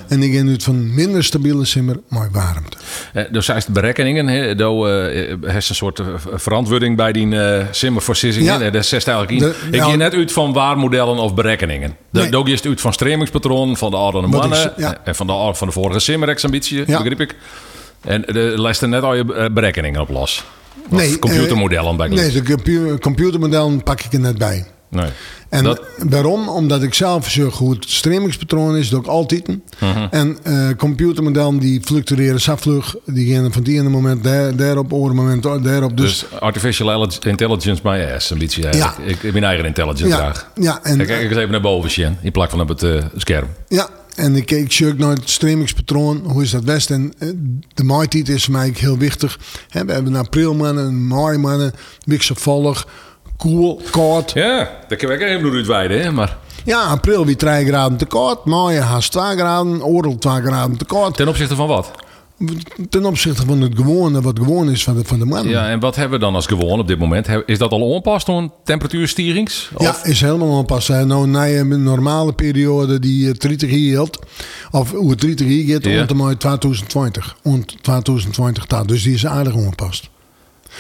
En 0.08 0.20
die 0.20 0.38
gaan 0.38 0.50
uit 0.50 0.64
van 0.64 0.94
minder 0.94 1.24
stabiele 1.24 1.66
simmer, 1.66 2.00
maar 2.08 2.30
warmte. 2.32 2.78
Eh, 3.14 3.24
Dus 3.32 3.46
zijn 3.46 3.64
berekeningen, 3.72 4.28
hè, 4.28 4.56
do, 4.56 4.88
eh, 4.88 5.36
heeft 5.42 5.70
een 5.70 5.76
soort 5.76 6.00
eh, 6.00 6.06
verantwoording 6.34 6.96
bij 6.98 7.12
die 7.12 7.36
eh 7.40 7.66
simmer 7.72 8.02
voor 8.02 8.16
sissingen. 8.16 8.60
Ja. 8.60 8.70
Dat 8.70 8.86
zegt 8.86 9.08
eigenlijk 9.08 9.42
in. 9.42 9.74
Ik 9.74 9.82
ga 9.82 9.96
net 9.96 10.14
uit 10.14 10.32
van 10.32 10.54
waarmodellen 10.54 11.18
of 11.18 11.34
berekeningen. 11.34 11.96
Nee. 12.10 12.32
Je 12.48 12.54
het 12.56 12.66
uit 12.66 12.82
van 12.82 12.94
stremingspatroon 12.94 13.78
van 13.78 13.92
de 13.92 13.98
oude 13.98 14.18
ik 14.18 14.28
mannen 14.28 14.74
ja. 14.78 14.98
en 15.04 15.16
van 15.16 15.28
de, 15.28 15.52
van 15.54 15.68
de 15.68 15.74
vorige 15.74 16.00
simmerexambitie, 16.00 16.84
Ja. 16.88 16.98
begreep 16.98 17.20
ik. 17.22 17.36
En 18.02 18.22
de 18.22 18.54
lijst 18.58 18.82
er 18.82 18.88
net 18.88 19.04
al 19.04 19.16
je 19.16 19.34
eh, 19.34 19.46
berekeningen 19.52 20.02
op 20.02 20.10
los. 20.10 20.44
Of 20.90 20.98
Nee, 20.98 21.20
computermodellen 21.20 21.98
bij 21.98 22.08
Nee, 22.08 22.32
de 22.32 22.44
compu 22.44 22.98
computermodellen 22.98 23.84
pak 23.84 24.02
ik 24.02 24.14
er 24.14 24.20
net 24.20 24.38
bij. 24.38 24.66
nee. 24.90 25.10
En 25.50 25.64
Dat- 25.64 25.82
waarom? 26.10 26.50
Omdat 26.50 26.84
ik 26.84 26.94
zelf 26.94 27.30
zorg 27.30 27.58
hoe 27.58 27.74
het 27.74 27.86
stremingspatroon 27.90 28.76
is, 28.78 28.90
doe 28.90 29.00
ik 29.00 29.08
altijd. 29.08 29.48
Mhm. 29.48 30.08
En 30.12 30.38
eh, 30.44 30.68
computermodellen 30.78 31.58
die 31.60 31.82
fluctueren 31.84 32.42
zo 32.42 32.56
vlug. 32.56 32.96
Die 33.06 33.34
gaan 33.36 33.54
van 33.54 33.64
die 33.64 33.80
ene 33.80 33.90
moment 33.90 34.24
daar, 34.24 34.56
daarop, 34.56 34.94
andere 34.94 35.14
moment 35.14 35.44
daarop. 35.44 35.98
Dus, 35.98 36.20
Dus 36.30 36.40
artificial 36.40 37.08
intelligence 37.26 37.82
my 37.84 38.12
ass, 38.16 38.30
een 38.30 38.38
beetje. 38.38 38.64
eigenlijk. 38.68 38.98
Ja. 38.98 39.12
Ik, 39.12 39.24
ik 39.24 39.34
ben 39.34 39.44
eigen 39.44 39.66
intelligence 39.66 40.08
ja, 40.08 40.16
graag. 40.16 40.52
ja, 40.56 40.80
en, 40.84 40.96
Kijk, 40.98 41.08
kijk 41.08 41.22
eens 41.30 41.38
even 41.38 41.52
naar 41.52 41.62
boven, 41.62 41.90
Sjen, 41.90 42.18
in 42.22 42.32
plaats 42.32 42.52
van 42.52 42.62
op 42.62 42.68
het 42.70 42.84
eh, 42.84 43.04
scherm. 43.16 43.48
ja, 43.68 43.90
en 44.20 44.36
ik 44.36 44.46
keek 44.46 44.72
zoek 44.72 44.98
naar 44.98 45.16
het 45.16 45.30
stremingspatroon. 45.30 46.22
Hoe 46.26 46.44
is 46.44 46.52
dat 46.52 46.66
best? 46.66 46.92
En 46.92 47.14
eh, 47.20 47.30
de 47.74 47.84
maaitijd 47.84 48.30
is 48.30 48.44
voor 48.44 48.54
mij 48.54 48.74
heel 48.76 48.98
wichtig. 48.98 49.40
We 49.70 49.78
hebben 49.78 50.06
een 50.06 50.16
aprilmannen, 50.16 50.86
een 50.86 51.08
maaimannen, 51.08 51.74
wisselvallig, 52.04 52.88
koel, 53.38 53.82
koud. 53.92 54.32
Ja, 54.32 54.70
dat 54.88 54.98
kan 54.98 55.12
ik 55.12 55.22
even 55.22 55.52
uitweiden, 55.52 56.02
hè, 56.02 56.12
maar... 56.12 56.38
Ja, 56.66 56.82
april 56.82 57.26
wie 57.26 57.36
3 57.36 57.66
graden 57.66 57.98
te 57.98 58.06
koud, 58.06 58.46
maai 58.46 58.80
haast 58.80 59.12
2 59.12 59.24
graden, 59.24 59.84
oorlog 59.84 60.18
2 60.18 60.42
graden 60.42 60.78
te 60.78 60.86
koud. 60.86 61.16
Ten 61.16 61.28
opzichte 61.28 61.56
van 61.56 61.68
wat? 61.68 61.92
Ten 62.90 63.06
opzichte 63.06 63.46
van 63.46 63.62
het 63.62 63.76
gewone, 63.76 64.22
wat 64.22 64.40
gewoon 64.40 64.70
is 64.70 64.84
van 64.84 64.96
de, 64.96 65.04
van 65.04 65.20
de 65.20 65.26
man. 65.26 65.48
Ja, 65.48 65.70
en 65.70 65.80
wat 65.80 65.96
hebben 65.96 66.20
we 66.20 66.26
dan 66.26 66.36
als 66.36 66.46
gewoon 66.48 66.80
op 66.80 66.88
dit 66.88 67.00
moment? 67.00 67.28
Is 67.46 67.58
dat 67.58 67.72
al 67.72 67.82
onpast 67.82 68.26
door 68.26 68.38
een 68.38 68.52
temperatuurstierings? 68.64 69.70
Of- 69.74 69.82
Ja, 69.82 70.04
is 70.04 70.22
helemaal 70.22 70.58
onpas. 70.58 70.88
Nou, 70.88 71.28
na 71.28 71.48
een 71.50 71.84
normale 71.84 72.34
periode 72.34 73.00
die 73.00 73.28
eh, 73.30 73.34
30 73.34 73.70
jaar 73.70 73.80
hield, 73.80 74.20
of 74.72 74.92
hoe 74.92 75.10
het 75.10 75.22
30 75.22 75.48
jaar 75.48 75.82
gaat, 75.82 76.10
Ja. 76.10 76.16
maar 76.16 76.38
2020. 76.38 77.36
Ont 77.44 77.84
2020 77.84 78.64
staat. 78.64 78.88
Dus 78.88 79.04
die 79.04 79.14
is 79.14 79.26
aardig 79.26 79.54
ongepast. 79.54 80.10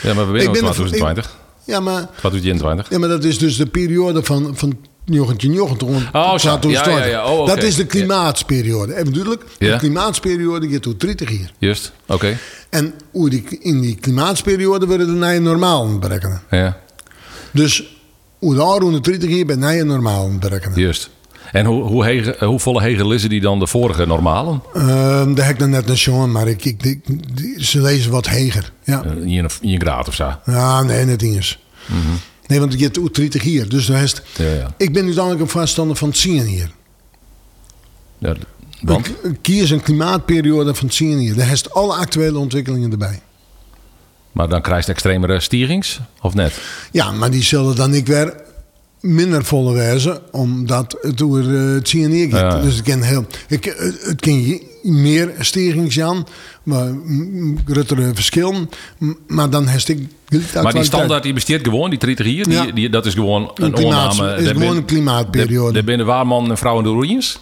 Ja, 0.01 0.13
maar 0.13 0.31
we 0.31 0.39
zijn 0.39 0.49
al 0.49 0.55
er- 0.55 0.59
2020. 0.61 1.37
Ja, 1.63 1.79
maar, 1.79 2.09
2021. 2.17 2.89
ja, 2.89 2.99
maar 2.99 3.09
dat 3.09 3.23
is 3.23 3.37
dus 3.37 3.57
de 3.57 3.65
periode 3.65 4.23
van, 4.23 4.51
van 4.55 4.77
1990 5.05 5.87
rond 5.87 6.03
Oh, 6.13 6.31
zo. 6.37 6.59
2020. 6.59 6.85
Ja, 6.85 6.97
ja, 6.97 7.05
ja. 7.05 7.31
Oh. 7.33 7.47
Dat 7.47 7.63
is 7.63 7.75
de 7.75 7.85
klimaatsperiode. 7.85 8.93
Duidelijk, 8.93 9.43
Ja. 9.59 9.71
de 9.73 9.77
klimaatsperiode 9.77 10.69
gaat 10.69 10.83
door 10.83 10.97
30 10.97 11.29
jaar. 11.31 11.51
Juist, 11.57 11.91
oké. 12.07 12.37
En 12.69 12.93
hoe 13.11 13.29
die, 13.29 13.59
in 13.61 13.81
die 13.81 13.95
klimaatsperiode 13.95 14.85
worden 14.87 15.07
de 15.07 15.13
nieuwe 15.13 15.39
normaal 15.39 15.99
berekenen. 15.99 16.41
Ja, 16.49 16.77
Dus 17.51 17.97
hoe 18.37 18.55
daar 18.55 18.65
rond 18.77 18.93
de 19.03 19.11
30 19.11 19.29
jaar 19.29 19.45
bij 19.45 19.55
nieuwe 19.55 19.83
normaal 19.83 20.37
berekenen. 20.39 20.79
juist. 20.79 21.09
En 21.51 21.65
hoe, 21.65 21.83
hoe, 21.83 22.03
hege, 22.05 22.35
eh, 22.35 22.47
hoe 22.47 22.59
volle 22.59 22.81
hegel 22.81 23.11
is 23.13 23.27
die 23.27 23.41
dan 23.41 23.59
de 23.59 23.67
vorige 23.67 24.05
normalen? 24.05 24.61
Ehm 24.73 25.33
daar 25.33 25.45
heb 25.45 25.53
ik 25.53 25.59
dan 25.59 25.69
net 25.69 25.85
naar 25.85 25.97
Sean, 25.97 26.31
maar 26.31 26.47
ik, 26.47 26.65
ik, 26.65 26.83
ik- 26.83 27.05
die- 27.37 27.65
ze 27.65 27.81
lezen 27.81 28.11
wat 28.11 28.27
heger. 28.27 28.71
Ja. 28.83 29.03
Eh, 29.03 29.11
In 29.11 29.17
een, 29.43 29.49
in 29.61 29.69
een 29.73 29.79
graad 29.81 30.07
of 30.07 30.13
zo? 30.15 30.31
ja, 30.45 30.83
nee, 30.83 31.05
net 31.05 31.21
eens. 31.21 31.59
Nee, 32.49 32.59
want 32.59 32.73
je 32.73 32.83
hebt 32.83 32.99
ook 32.99 33.15
30 33.15 33.41
hier. 33.41 33.69
Dus 33.69 33.85
de 33.85 33.93
rest, 33.93 34.21
Ja, 34.37 34.45
ja. 34.53 34.73
ik 34.77 34.93
ben 34.93 35.03
uiteindelijk 35.03 35.41
een 35.43 35.49
vaststander 35.49 35.95
van 35.95 36.07
het 36.07 36.17
zien 36.17 36.45
hier. 36.45 36.71
ja 38.17 38.35
want? 38.81 39.07
Ik, 39.07 39.15
ik 39.23 39.37
kies 39.41 39.69
een 39.69 39.81
klimaatperiode 39.81 40.75
van 40.75 40.85
het 40.85 40.95
zien 40.95 41.17
hier. 41.17 41.35
Daar 41.35 41.47
heeft 41.47 41.73
alle 41.73 41.93
actuele 41.93 42.37
ontwikkelingen 42.37 42.91
erbij. 42.91 43.21
Maar 44.31 44.49
dan 44.49 44.61
krijg 44.61 44.85
je 44.85 44.91
extremere 44.91 45.39
stierings, 45.39 45.99
of 46.21 46.33
net? 46.33 46.61
Ja, 46.91 47.11
maar 47.11 47.31
die 47.31 47.43
zullen 47.43 47.75
dan 47.75 47.93
ik 47.93 48.07
weer 48.07 48.33
minder 48.99 49.45
volle 49.45 49.73
wijzen, 49.73 50.21
omdat 50.31 50.97
het 51.01 51.17
door 51.17 51.39
eh, 51.39 51.73
het 51.73 51.89
gaat. 52.31 52.61
Dus 52.61 52.75
het 52.75 52.85
kan 52.85 53.01
heel, 53.01 53.25
ik, 53.47 53.63
het 53.63 54.01
het 54.03 54.21
kan 54.21 54.33
je 54.33 54.68
meer 54.81 55.33
stijgings 55.39 55.99
aan, 56.01 56.25
maar 56.63 56.87
mm, 56.87 57.57
grotere 57.65 58.11
verschillen. 58.13 58.69
M- 58.97 59.11
Maar 59.27 59.49
dan 59.49 59.67
heeft 59.67 59.89
ik 59.89 60.07
Maar 60.63 60.73
die 60.73 60.83
standaard 60.83 61.23
die 61.23 61.33
besteedt 61.33 61.67
gewoon, 61.67 61.89
die 61.89 61.99
30 61.99 62.25
hier, 62.25 62.43
die, 62.43 62.53
Ja. 62.53 62.65
die, 62.71 62.89
dat 62.89 63.05
is 63.05 63.13
gewoon 63.13 63.51
een, 63.55 63.65
Een 63.65 63.71
klimaat- 63.73 64.39
is 64.39 64.47
gewoon 64.47 64.75
een 64.77 64.85
klimaatperiode. 64.85 65.73
Daar 65.73 65.83
binnen 65.83 66.05
waarman 66.05 66.49
en 66.49 66.57
vrouw 66.57 66.77
in 66.77 66.83
de 66.83 66.89
ruïnes. 66.89 67.39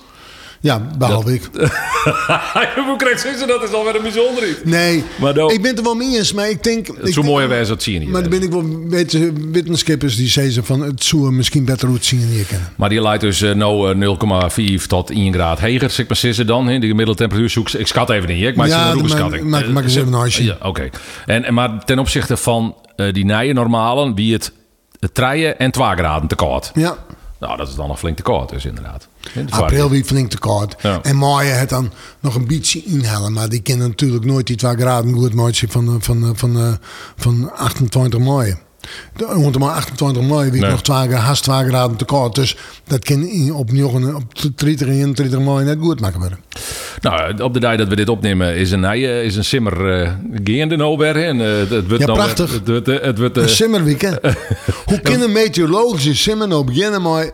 Ja, 0.60 0.88
behalve 0.98 1.34
ik. 1.34 1.42
Hoe 2.88 2.96
krijgt 2.98 3.22
ze 3.22 3.46
dat? 3.48 3.64
is 3.64 3.74
alweer 3.74 3.96
een 3.96 4.02
bijzonder 4.02 4.50
iets. 4.50 4.60
Nee, 4.64 5.04
Maar 5.20 5.34
dan- 5.34 5.52
ik 5.52 5.62
ben 5.62 5.70
het 5.70 5.78
er 5.80 5.84
wel 5.84 5.96
mee 5.96 6.18
eens, 6.18 6.34
maar 6.34 6.50
ik 6.50 6.64
denk... 6.64 6.88
Het 6.88 7.14
zo 7.14 7.24
mooie 7.24 7.48
wijze 7.48 7.70
dat 7.70 7.84
zie 7.84 7.94
je 7.94 8.00
niet. 8.00 8.10
Maar 8.10 8.22
dan 8.22 8.30
ben 8.30 8.42
ik 8.42 8.52
wel 8.52 8.88
weten, 8.90 9.52
wetenschappers 9.52 10.16
die 10.16 10.28
zeggen 10.28 10.66
van 10.66 10.82
het 10.82 11.04
zou 11.04 11.32
misschien 11.32 11.66
beter 11.66 11.88
hoe 11.88 11.96
het 11.96 12.06
zien 12.06 12.20
hier 12.20 12.46
kennen. 12.46 12.70
Maar 12.76 12.90
die 12.90 13.02
leidt 13.02 13.22
dus 13.22 13.42
eh, 13.42 13.52
nou 13.54 14.02
eh, 14.02 14.78
0,4 14.80 14.86
tot 14.88 15.10
1 15.12 15.34
graad 15.34 15.60
heger, 15.60 15.90
zeg 15.90 16.08
maar 16.08 16.18
sissen 16.18 16.48
dan. 16.48 16.66
De 16.66 16.72
gemiddelde 16.88 17.16
temperatuur 17.16 17.50
zoek 17.50 17.70
ik 17.70 17.88
schat 17.88 18.10
even 18.10 18.30
niet. 18.30 18.44
Ik 18.44 18.56
maak 18.56 18.68
Ja, 18.68 18.92
ze 18.92 18.98
een 18.98 19.50
maak- 19.50 19.64
Eh, 19.64 19.70
maak 19.70 19.84
eens 19.84 19.94
ze- 19.94 20.00
even 20.00 20.14
een 20.14 20.20
huisje. 20.20 20.44
Ja, 20.44 20.58
oké. 20.62 20.90
En, 21.26 21.44
en 21.44 21.54
maar 21.54 21.86
ten 21.86 22.00
opzichte 22.00 22.38
van 22.38 22.76
eh, 22.96 23.14
die 23.14 23.26
nije 23.26 23.54
normalen, 23.54 24.16
wie 24.16 24.34
het, 24.34 24.52
het 25.00 25.14
treien 25.14 25.60
en 25.60 25.72
2 25.72 25.88
graden 25.96 26.28
te 26.28 26.36
koud. 26.36 26.72
Ja, 26.74 26.98
Nou, 27.40 27.58
dat 27.58 27.68
is 27.68 27.76
dan 27.76 27.88
nog 27.88 28.00
flink 28.00 28.16
te 28.18 28.24
koud 28.24 28.50
dus 28.50 28.66
inderdaad. 28.66 29.08
April 29.50 29.90
wie 29.90 30.04
flink 30.06 30.30
te 30.30 30.40
koud. 30.40 30.76
Ja. 30.82 31.00
En 31.04 31.18
maai 31.18 31.50
het 31.50 31.70
dan 31.70 31.92
nog 32.20 32.36
een 32.36 32.48
beetje 32.48 32.82
inhalen. 32.86 33.34
Maar 33.34 33.50
die 33.50 33.62
kennen 33.62 33.88
natuurlijk 33.88 34.26
nooit 34.26 34.48
die 34.48 34.56
2 34.56 34.76
graden 34.76 35.14
goed 35.14 35.34
maatje 35.34 35.68
van, 35.70 35.88
eh, 35.88 35.94
van, 36.00 36.24
eh, 36.24 36.30
van, 36.34 36.58
eh, 36.58 36.72
van 37.16 37.52
28 37.56 38.20
mei. 38.20 38.56
De- 39.16 39.26
Rond 39.26 39.60
maar 39.60 39.74
28 39.74 40.24
mei 40.24 40.52
wie 40.52 40.62
Nee. 40.62 40.70
nog 40.70 40.82
2 40.84 41.14
haast 41.16 41.44
2 41.44 41.66
graden 41.68 41.98
te 41.98 42.06
koud. 42.06 42.36
Dus 42.36 42.58
dat 42.88 43.04
kan 43.04 43.24
op, 44.16 44.24
op 44.46 44.58
30 44.58 44.88
en 44.88 44.94
31 44.94 45.40
mei 45.40 45.64
net 45.66 45.78
goed 45.82 46.00
maken 46.00 46.20
worden. 46.20 46.40
Nou, 47.02 47.42
op 47.42 47.54
de 47.54 47.60
dag 47.60 47.78
dat 47.78 47.88
we 47.88 47.96
dit 47.96 48.10
opnemen 48.10 48.56
is 48.56 48.72
een, 48.72 48.84
is 49.24 49.36
een 49.36 49.44
simmer 49.44 50.02
uh, 50.02 50.12
geënde 50.44 50.76
weer. 50.98 51.14
hè. 51.16 51.22
En, 51.24 51.38
het, 51.40 51.70
wordt 51.70 51.72
Ja, 51.72 51.88
nou 51.88 51.98
weer- 51.98 52.06
prachtig. 52.06 52.52
Het, 52.54 52.68
wordt, 52.68 52.86
het 52.88 53.18
wordt, 53.18 53.38
Een 53.38 53.50
simmerweek, 53.50 54.02
hè? 54.02 54.10
Hoe 54.86 55.00
kan 55.02 55.22
een 55.22 55.32
meteorologische 55.32 56.16
simmer 56.16 56.48
nou 56.48 56.64
beginnen 56.64 57.02
met 57.02 57.34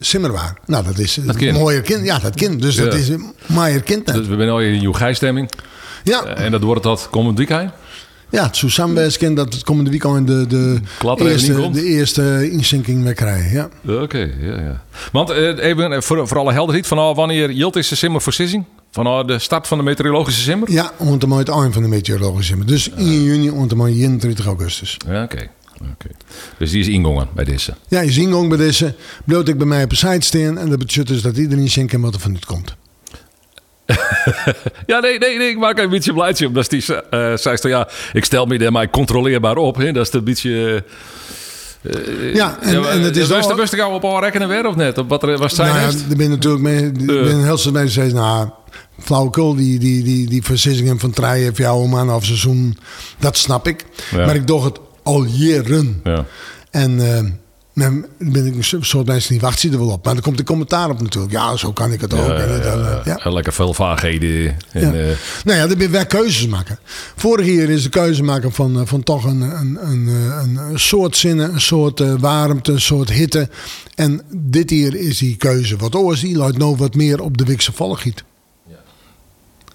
simmerwaar. 0.00 0.54
Nou, 0.66 0.84
dat 0.84 0.98
is 0.98 1.14
Dat 1.14 1.40
een 1.40 1.54
mooier 1.54 1.80
kind. 1.82 2.04
Ja, 2.04 2.18
dat 2.18 2.34
kind. 2.34 2.62
Dus 2.62 2.76
dat 2.76 2.94
is 2.94 3.08
een 3.08 3.32
mooier 3.46 3.82
kind. 3.82 4.06
Dus 4.06 4.26
we 4.26 4.36
zijn 4.36 4.48
al 4.48 4.60
in 4.60 4.72
een 4.74 4.80
gijstemming. 4.96 5.50
Ja, 6.04 6.24
Eh, 6.24 6.44
en 6.44 6.50
dat 6.50 6.62
wordt 6.62 6.82
dat 6.82 7.08
komend 7.10 7.38
weekend. 7.38 7.70
ja 8.30 8.42
het 8.42 8.56
kind 9.16 9.36
dat 9.36 9.52
het 9.54 9.62
komende 9.62 9.90
weekend 9.90 10.26
de, 10.26 10.46
de, 10.46 10.80
er 11.00 11.26
eerste, 11.26 11.70
de 11.70 11.84
eerste 11.84 12.50
inzinking 12.50 13.02
mee 13.02 13.14
krijgen. 13.14 13.68
Ja. 13.82 13.92
Oké, 14.02 14.18
ja, 14.40 14.60
ja. 14.60 14.82
Want 15.12 15.30
eh, 15.30 15.58
even 15.58 15.92
eh, 15.92 16.00
voor, 16.00 16.28
voor 16.28 16.38
alle 16.38 16.52
helderheid, 16.52 16.86
vanaf 16.86 17.16
wanneer 17.16 17.50
Jilt 17.50 17.76
is 17.76 17.88
de 17.88 17.94
simmer 17.94 18.20
voor 18.20 18.32
Sissing? 18.32 18.64
Vanaf 18.90 19.24
de 19.24 19.38
start 19.38 19.66
van 19.66 19.78
de 19.78 19.84
meteorologische 19.84 20.40
simmer? 20.42 20.70
Ja, 20.70 20.92
ondermee 20.96 21.38
het 21.38 21.48
eind 21.48 21.72
van 21.72 21.82
de 21.82 21.88
meteorologische 21.88 22.46
simmer. 22.46 22.66
Dus 22.66 22.88
in 22.88 23.22
juni, 23.22 23.50
ondermee 23.50 23.94
21 23.94 24.46
augustus. 24.46 24.96
Ja, 25.08 25.22
oké. 25.22 25.48
Oké. 25.80 26.08
Dus 26.58 26.70
die 26.70 26.80
is 26.80 26.88
ingongen 26.88 27.28
bij 27.34 27.44
deze. 27.44 27.74
Ja, 27.88 28.00
je 28.00 28.12
ziet 28.12 28.32
ook 28.32 28.48
bij 28.48 28.58
deze. 28.58 28.94
Bloot 29.24 29.48
ik 29.48 29.58
bij 29.58 29.66
mij 29.66 29.84
op 29.84 29.90
een 29.90 29.96
site 29.96 30.20
staan. 30.26 30.58
En 30.58 30.68
dat 30.68 30.78
betekent 30.78 31.06
dus 31.08 31.22
dat 31.22 31.36
iedereen 31.36 31.70
zinken 31.70 32.00
wat 32.00 32.14
er 32.14 32.20
van 32.20 32.32
uit 32.34 32.44
komt. 32.44 32.74
Ja, 34.86 35.00
nee, 35.00 35.18
nee, 35.18 35.38
nee, 35.38 35.48
ik 35.48 35.58
maak 35.58 35.78
een 35.78 35.90
beetje 35.90 36.12
blijdje 36.12 36.46
op. 36.46 36.54
Dat 36.54 36.72
is 36.72 36.86
die, 36.86 36.96
eh 36.96 37.36
zei 37.36 37.56
ze, 37.56 37.68
ja, 37.68 37.88
ik 38.12 38.24
stel 38.24 38.46
me 38.46 38.58
er 38.58 38.72
maar 38.72 38.90
controleerbaar 38.90 39.56
op. 39.56 39.76
Hè. 39.76 39.92
Dat 39.92 40.06
is 40.06 40.12
een 40.12 40.24
beetje... 40.24 40.84
eh, 41.82 42.34
Ja, 42.34 42.58
en, 42.60 42.80
ja, 42.80 42.88
en 42.88 43.00
het 43.00 43.16
is 43.16 43.26
wel- 43.28 43.48
de 43.48 43.54
beste 43.54 43.76
gauw 43.76 43.92
op 43.92 44.04
al 44.04 44.20
rekken 44.20 44.42
en 44.42 44.48
weer 44.48 44.66
of 44.66 44.76
net? 44.76 44.98
Op 44.98 45.08
wat 45.08 45.22
er 45.22 45.38
was 45.38 45.54
zijn 45.54 45.68
Nou 45.68 45.80
ja, 45.80 45.86
heeft? 45.86 46.10
er 46.10 46.16
ben 46.16 46.30
natuurlijk 46.30 46.62
mee, 46.62 46.82
Ja. 46.84 46.90
ben 47.06 47.44
heel 47.44 47.58
veel 47.58 47.72
mensen 47.72 47.80
die 47.82 47.88
zeggen, 47.88 48.14
nou, 48.14 48.48
flauwekul, 48.98 49.54
die, 49.54 49.78
die, 49.78 50.02
die, 50.02 50.28
die 50.28 50.42
versissingen 50.42 50.98
van 50.98 51.10
draaien 51.10 51.54
voor 51.56 51.64
jou 51.64 51.82
om 51.82 51.96
aan 51.96 52.08
half 52.08 52.24
seizoen, 52.24 52.78
dat 53.18 53.36
snap 53.36 53.66
ik. 53.66 53.84
Ja. 54.10 54.26
Maar 54.26 54.34
ik 54.34 54.46
doe 54.46 54.64
het 54.64 54.78
al 55.10 55.24
jaren. 55.24 56.00
Ja. 56.04 56.24
En 56.70 56.98
dan 57.74 58.06
ben 58.18 58.46
ik 58.46 58.54
een 58.54 58.84
soort 58.84 59.06
mensen 59.06 59.30
die 59.30 59.40
wachten 59.40 59.72
er 59.72 59.78
wel 59.78 59.90
op. 59.90 60.04
Maar 60.04 60.14
dan 60.14 60.22
komt 60.22 60.36
de 60.36 60.44
commentaar 60.44 60.90
op 60.90 61.02
natuurlijk. 61.02 61.32
Ja, 61.32 61.56
zo 61.56 61.72
kan 61.72 61.92
ik 61.92 62.00
het 62.00 62.14
ook. 62.14 62.26
Ja, 62.26 62.34
En 62.34 62.62
ja, 62.62 63.02
eh, 63.04 63.14
ja. 63.22 63.30
Lekker 63.30 63.52
veel 63.52 63.74
vaagheden. 63.74 64.56
En, 64.72 65.08
eh, 65.08 65.16
Nou 65.44 65.58
ja, 65.58 65.66
dan 65.66 65.78
ben 65.78 65.90
wij 65.90 66.06
keuzes 66.06 66.46
maken. 66.46 66.78
Vorig 67.16 67.46
jaar 67.46 67.68
is 67.68 67.82
de 67.82 67.88
keuze 67.88 68.22
maken 68.22 68.52
van, 68.52 68.80
eh, 68.80 68.86
van 68.86 69.02
toch 69.02 69.24
een, 69.24 69.40
een, 69.40 69.78
een, 69.80 70.06
een, 70.56 70.78
soort 70.78 71.16
zinnen, 71.16 71.52
een 71.52 71.60
soort 71.60 72.18
warmte, 72.18 72.72
een 72.72 72.80
soort 72.80 73.10
hitte. 73.10 73.48
En 73.94 74.22
dit 74.34 74.70
jaar 74.70 74.94
is 74.94 75.18
die 75.18 75.36
keuze 75.36 75.76
wat 75.76 75.94
oors. 75.94 76.20
Die 76.20 76.36
luidt 76.36 76.58
nou 76.58 76.76
wat 76.76 76.94
meer 76.94 77.22
op 77.22 77.38
de 77.38 77.44
Wikse 77.44 77.72
vallengiet. 77.72 78.24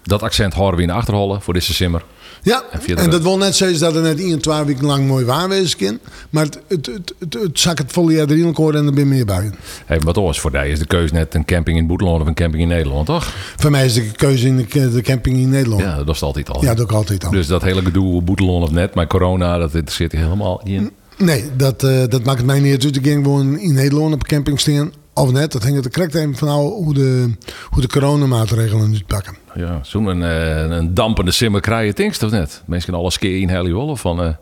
Dat 0.06 0.22
accent 0.22 0.54
horen 0.54 0.76
we 0.76 0.82
in 0.82 0.88
de 0.88 0.94
achterhollen 0.94 1.42
voor 1.42 1.54
deze 1.54 1.74
simmer. 1.74 2.04
Ja, 2.42 2.64
En 2.96 3.10
dat 3.10 3.22
wil 3.22 3.38
net 3.38 3.56
zeggen 3.56 3.80
dat 3.80 3.96
er 3.96 4.02
net 4.02 4.20
1, 4.20 4.40
2 4.40 4.64
weken 4.64 4.86
lang 4.86 5.08
mooi 5.08 5.26
waar 5.26 5.50
wezen 5.50 5.78
kan. 5.78 6.00
Maar 6.30 6.44
het, 6.44 6.60
het, 6.68 6.86
het, 6.86 7.14
het, 7.20 7.34
het 7.34 7.60
zak 7.60 7.78
het 7.78 7.92
volle 7.92 8.14
jaar 8.14 8.30
erin 8.30 8.54
horen 8.56 8.80
en 8.80 8.86
er 8.86 8.94
ben 8.94 9.08
meer 9.08 9.26
bij. 9.26 9.52
Hey, 9.86 10.00
wat 10.00 10.18
oors 10.18 10.40
voor 10.40 10.52
die 10.52 10.70
is 10.70 10.80
de 10.80 10.86
keuze 10.86 11.14
net 11.14 11.34
een 11.34 11.46
camping 11.46 11.78
in 11.78 11.88
Boeteland 11.88 12.22
of 12.22 12.28
een 12.28 12.34
camping 12.34 12.62
in 12.64 12.68
Nederland, 12.70 13.06
toch? 13.06 13.34
Voor 13.58 13.72
mij 13.72 13.86
is 13.86 13.94
de 13.94 14.12
keuze 14.12 14.48
in 14.48 14.56
de, 14.70 14.92
de 14.92 15.02
camping 15.02 15.38
in 15.38 15.50
Nederland. 15.50 15.82
Ja, 15.82 15.98
Ja, 15.98 16.04
dat 16.04 16.16
is 16.16 16.22
altijd 16.22 16.50
al. 16.50 16.62
dat 16.62 16.78
doe 16.78 16.86
ik 16.86 16.92
altijd 16.92 17.26
al. 17.26 17.32
Dus 17.32 17.48
dat 17.48 17.62
hele 17.62 17.82
gedoe 17.82 18.22
Boeteland 18.22 18.64
of 18.64 18.72
net, 18.72 18.94
maar 18.94 19.08
corona, 19.08 19.58
dat 19.58 19.74
interesseert 19.74 20.12
je 20.12 20.18
helemaal 20.18 20.62
in. 20.64 20.92
Nee, 21.18 21.44
dat, 21.58 21.84
eh, 21.84 22.04
dat 22.08 22.24
maakt 22.24 22.46
mij 22.46 22.60
niet 22.60 22.84
uit. 22.84 22.96
Ik 22.96 23.04
ging 23.04 23.24
gewoon 23.24 23.60
in 23.60 23.74
Nederland 23.74 24.14
op 24.14 24.20
een 24.20 24.28
camping 24.28 24.60
staan. 24.60 24.92
Of 25.18 25.32
net, 25.32 25.52
dat 25.52 25.64
hangt 25.64 25.86
er 25.86 25.92
correct 25.92 26.16
even 26.16 26.36
van 26.36 26.48
nou 26.48 26.84
hoe 26.84 26.94
de, 26.94 27.32
hoe 27.70 27.82
de 27.82 27.88
coronamaatregelen 27.88 28.90
nu 28.90 29.02
pakken. 29.08 29.38
Ja, 29.54 29.80
zo'n 29.84 30.06
een, 30.06 30.24
eh, 30.24 30.78
een 30.78 30.94
dampende 30.94 31.32
simmer 31.32 31.62
krijg 31.62 31.86
je 31.86 31.94
of 32.24 32.32
net? 32.32 32.64
Mensen 32.66 32.84
kunnen 32.84 33.02
alles 33.02 33.18
keer 33.18 33.40
inhalen, 33.40 33.72
joh, 33.72 33.90
of 33.90 34.00
van... 34.00 34.22
eh 34.22 34.34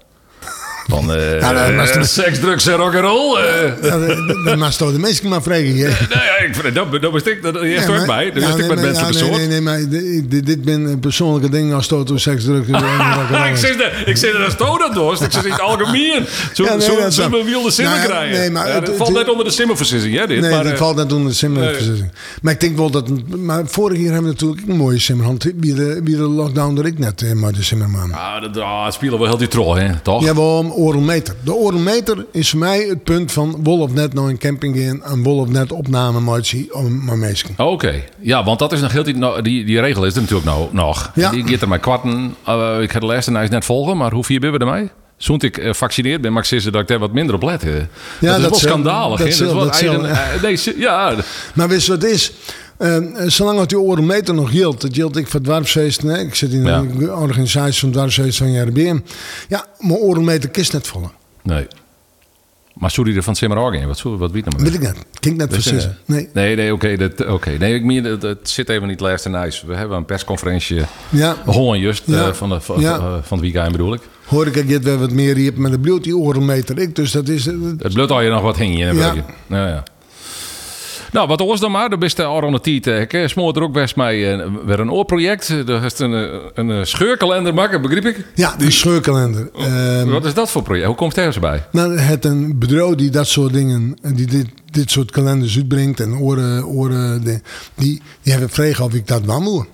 van 0.88 1.14
eh 1.14 1.42
dat 1.42 1.76
was 1.76 1.90
eh, 1.90 2.02
de- 2.02 2.08
seks, 2.08 2.40
drugs 2.40 2.68
en 2.68 2.76
rock'n'roll. 2.76 3.38
eh. 3.38 3.84
Ja, 3.84 3.98
dat- 4.00 4.46
dat 4.46 4.58
mag 4.58 4.76
toch 4.76 4.92
de 4.92 5.00
mensen 5.00 5.30
maar 5.30 5.42
vragen. 5.42 5.64
Nee, 5.64 5.78
ja, 5.78 6.40
ik, 6.46 6.56
vind- 6.56 6.76
dat, 6.76 7.02
dat 7.02 7.12
was 7.12 7.22
ik, 7.22 7.42
dat 7.42 7.58
ook 7.58 7.88
maar- 7.88 8.06
bij. 8.06 8.32
Dat 8.32 8.34
wist 8.44 8.50
ik 8.50 8.58
nee, 8.58 8.68
met 8.68 8.82
mensen 8.82 9.04
van 9.04 9.14
soort. 9.14 9.32
Nee, 9.32 9.48
nee, 9.48 9.62
maar 9.62 9.90
dit, 9.90 10.46
dit, 10.46 10.62
ben 10.64 10.84
een 10.86 11.00
persoonlijke 11.00 11.50
ding 11.50 11.74
als 11.74 11.86
stoot 11.86 12.12
seks, 12.16 12.44
druk. 12.44 12.68
Ja, 12.68 13.46
ik 13.52 13.56
zeg 13.58 13.78
dat, 13.78 13.88
ik 14.06 14.18
zeg 14.18 14.32
dat 14.32 14.44
als 14.46 14.56
Toon 14.56 14.78
dat 14.80 14.94
was. 14.94 15.22
Ik 15.22 15.32
zeg 15.32 15.46
in 15.46 15.52
het 15.52 15.62
algemeen. 15.62 16.26
Zo'n 16.54 16.66
Ja, 16.66 16.72
nee, 16.76 16.82
zo, 16.88 16.96
dat 17.00 17.14
zo, 17.14 17.30
wilde 17.44 17.72
simmer 17.72 17.94
Nou 17.96 18.06
krijgen. 18.08 18.40
nee, 18.40 18.52
maar 18.52 18.68
Ja, 18.68 18.74
het- 18.74 18.80
dat 18.80 18.88
het- 18.90 18.98
valt 18.98 19.10
het- 19.10 19.18
net 19.18 19.30
onder 19.30 19.46
de 19.46 19.52
simmerversissing, 19.52 20.18
hè, 20.18 20.28
dit. 20.28 20.40
Nee, 20.42 20.52
maar, 20.52 20.64
dat 20.64 20.72
eh, 20.72 20.78
valt 20.78 20.96
net 20.96 21.14
onder 21.14 21.30
de 21.32 21.38
simmerversissing. 21.38 22.12
Maar 22.42 22.54
ik 22.54 22.60
denk 22.60 22.78
wel 22.78 22.90
dat... 22.90 23.10
Maar 23.38 23.62
vorig 23.66 23.98
jaar 23.98 24.14
hebben 24.14 24.24
we 24.24 24.32
natuurlijk 24.42 24.68
een 24.68 24.78
mooie 24.78 25.00
simmerhand. 25.00 25.46
Wie 25.58 25.74
de, 25.74 26.00
wie 26.04 26.16
de 26.16 26.22
lockdown 26.22 26.78
er 26.78 26.86
ik 26.86 27.00
net 27.00 27.22
eh, 27.22 27.32
maar 27.32 27.52
de 27.52 27.64
simmerman. 27.64 28.14
ah, 28.14 28.42
dat 28.42 28.58
ah, 28.58 28.86
het 28.86 28.94
spelen 28.94 29.20
wel 29.20 29.28
heel 29.28 29.38
die 29.38 29.48
troll, 29.48 29.80
hè, 29.82 30.00
toch? 30.04 30.24
Ja, 30.26 30.34
waarom 30.34 30.72
oralmeter? 30.74 31.36
De 31.44 31.54
oralmeter 31.56 32.26
is 32.32 32.50
voor 32.50 32.60
mij 32.60 32.80
het 32.90 33.04
punt 33.04 33.32
van 33.32 33.60
wol 33.64 33.80
of 33.80 33.94
net 33.94 34.14
naar 34.14 34.24
een 34.24 34.38
camping 34.38 34.78
gaan 34.78 35.04
en 35.04 35.24
wol 35.24 35.38
of 35.38 35.48
net 35.50 35.72
opname 35.72 36.20
motie 36.20 36.74
om 36.76 37.06
maar 37.06 37.18
meesken. 37.18 37.54
Oké, 37.58 38.04
ja, 38.20 38.44
want 38.44 38.60
dat 38.60 38.72
is 38.72 38.82
nog 38.82 38.92
heel 38.92 39.04
die, 39.04 39.16
nou, 39.16 39.42
die, 39.42 39.66
die 39.66 39.80
regel 39.80 40.06
is 40.06 40.16
er 40.16 40.22
natuurlijk 40.22 40.48
nou, 40.48 40.68
nog. 40.72 41.12
Ja. 41.16 41.30
Die 41.32 41.48
gaat 41.48 41.62
er 41.62 41.68
maar 41.68 41.80
kwarten. 41.80 42.36
eh, 42.46 42.78
ik 42.82 42.92
ga 42.92 43.00
de 43.00 43.06
nou 43.32 43.44
eens 43.44 43.54
net 43.54 43.66
volgen, 43.66 43.98
maar 43.98 44.12
hoe 44.12 44.24
vier 44.24 44.40
ben 44.40 44.52
we 44.52 44.58
ermee? 44.58 44.90
Zo'n 45.18 45.40
ik 45.42 45.58
eh, 45.58 45.74
vaccineerd 45.74 46.22
ben, 46.22 46.34
ik 46.42 46.48
zeg 46.48 46.64
dat 46.64 46.82
ik 46.82 46.88
daar 46.88 47.00
wat 47.00 47.14
minder 47.14 47.36
op 47.36 47.44
let. 47.44 47.62
hè. 47.62 47.72
dat 48.20 48.38
is 48.40 48.42
wel 48.42 48.54
schandalig. 48.54 49.18
dat 49.18 49.28
is 49.28 49.40
wel 49.40 49.54
dat 49.56 49.76
zal- 49.76 50.06
eigen- 50.06 50.34
eh, 50.34 50.42
nee, 50.42 50.80
ja, 50.80 51.16
Maar 51.54 51.68
wist 51.68 51.88
wat 51.88 51.94
het 51.94 52.04
is? 52.04 52.32
Eh, 52.78 52.98
zolang 53.28 53.60
het 53.60 53.70
die 53.70 53.80
oralmeter 53.80 54.34
nog 54.34 54.52
geldt, 54.52 54.82
dat 54.82 54.96
geldt 54.96 55.18
ik 55.18 55.28
voor 55.28 55.40
het. 55.40 56.04
Nee, 56.04 56.26
ik 56.26 56.36
zit 56.36 56.52
in 56.52 56.64
Ja. 56.64 56.82
de 56.98 57.14
organisatie 57.16 57.80
van 57.80 57.90
het 57.90 57.98
dwarfsfeest 57.98 58.38
van 58.38 58.52
JRBM. 58.52 59.00
Ja, 59.50 59.66
mijn 59.80 60.00
oralmeter 60.00 60.50
kist 60.50 60.74
net 60.74 60.88
vallen. 60.88 61.12
nee. 61.44 61.68
Maar 62.74 62.92
sorry 62.92 63.16
er 63.16 63.24
van 63.24 63.36
Simmer 63.36 63.58
Orgen, 63.58 63.88
wat, 63.88 64.02
wat 64.02 64.32
biedt 64.32 64.50
nou 64.50 64.64
Weet 64.64 64.74
ik 64.74 64.82
net. 64.82 64.96
Klinkt 65.20 65.40
net 65.40 65.50
precies. 65.50 65.88
Nee. 66.06 66.30
Nee, 66.34 66.56
nee, 66.56 66.74
oké. 66.74 66.98
dat 66.98 67.26
oké. 67.28 67.50
Nee, 67.50 67.74
ik 67.76 67.84
meen, 67.84 68.04
het, 68.04 68.22
het 68.22 68.50
zit 68.50 68.70
even 68.70 68.88
niet 68.88 69.00
last 69.00 69.26
en 69.26 69.36
ijs. 69.36 69.64
We 69.68 69.76
hebben 69.76 69.98
een 69.98 70.06
persconferentie. 70.06 70.82
Ja. 71.10 71.36
Holland 71.46 71.82
just 71.82 72.04
Ja. 72.06 72.28
eh, 72.28 72.34
van, 72.34 72.50
de, 72.50 72.62
van, 72.62 72.80
Ja. 72.80 72.96
eh, 72.98 73.02
van 73.22 73.38
het 73.38 73.40
weekend 73.40 73.72
bedoel 73.72 73.94
ik. 73.94 74.02
Hoor 74.26 74.48
ik 74.48 74.56
het 74.56 74.84
weer 74.84 75.00
wat 75.00 75.12
meer 75.12 75.36
hier, 75.36 75.52
maar 75.56 75.72
de 75.72 75.80
bloed 75.80 76.04
die 76.04 76.18
oralmeter 76.18 76.78
ik. 76.80 76.96
Dus 76.96 77.12
dat 77.12 77.28
is... 77.28 77.48
eh, 77.48 77.54
Het 77.78 77.94
bloed 77.94 78.12
al 78.12 78.22
je 78.22 78.30
nog 78.30 78.42
wat 78.42 78.58
hing 78.58 78.80
in 78.80 78.88
een 78.88 78.96
Ja. 78.96 79.14
Ja, 79.48 79.68
ja. 79.68 79.84
Nou, 81.14 81.28
wat 81.28 81.40
was 81.40 81.60
dan 81.60 81.72
maar? 81.72 81.90
De 81.90 81.98
beste 81.98 82.24
al 82.24 82.40
rond 82.40 82.54
de 82.54 82.62
smoort 83.28 83.56
er 83.56 83.62
ook 83.62 83.74
best 83.74 83.96
mij 83.96 84.34
eh, 84.34 84.48
weer 84.66 84.80
een 84.80 84.92
oorproject. 84.92 85.50
Er 85.50 85.84
is 85.84 86.00
een, 86.00 86.14
eh, 86.14 86.40
een, 86.54 86.70
een 86.70 86.88
scheurkalender 86.88 87.54
maken, 87.54 87.82
begreep 87.82 88.06
ik. 88.06 88.26
ja, 88.36 88.56
die 88.58 88.72
scheurkalender. 88.72 89.50
Ehm, 89.56 90.10
Wat 90.10 90.26
is 90.26 90.34
dat 90.34 90.52
voor 90.52 90.64
project? 90.64 90.88
Hoe 90.88 90.96
komt 90.96 91.16
het 91.16 91.40
bij? 91.40 91.64
Nou, 91.72 91.98
het 92.00 92.26
een 92.26 92.58
bureau 92.60 92.96
die 92.96 93.10
dat 93.10 93.28
soort 93.28 93.54
dingen, 93.54 93.98
die 94.02 94.26
dit, 94.28 94.48
dit 94.72 94.92
soort 94.92 95.12
kalenders 95.12 95.56
uitbrengt 95.56 96.00
en 96.00 96.18
oren, 96.18 96.66
oren 96.66 97.24
die, 97.24 97.42
die, 97.76 98.02
die 98.22 98.32
hebben 98.32 98.50
vregen 98.50 98.86
of 98.86 98.94
ik 98.94 99.08
dat 99.08 99.26
moet. 99.42 99.66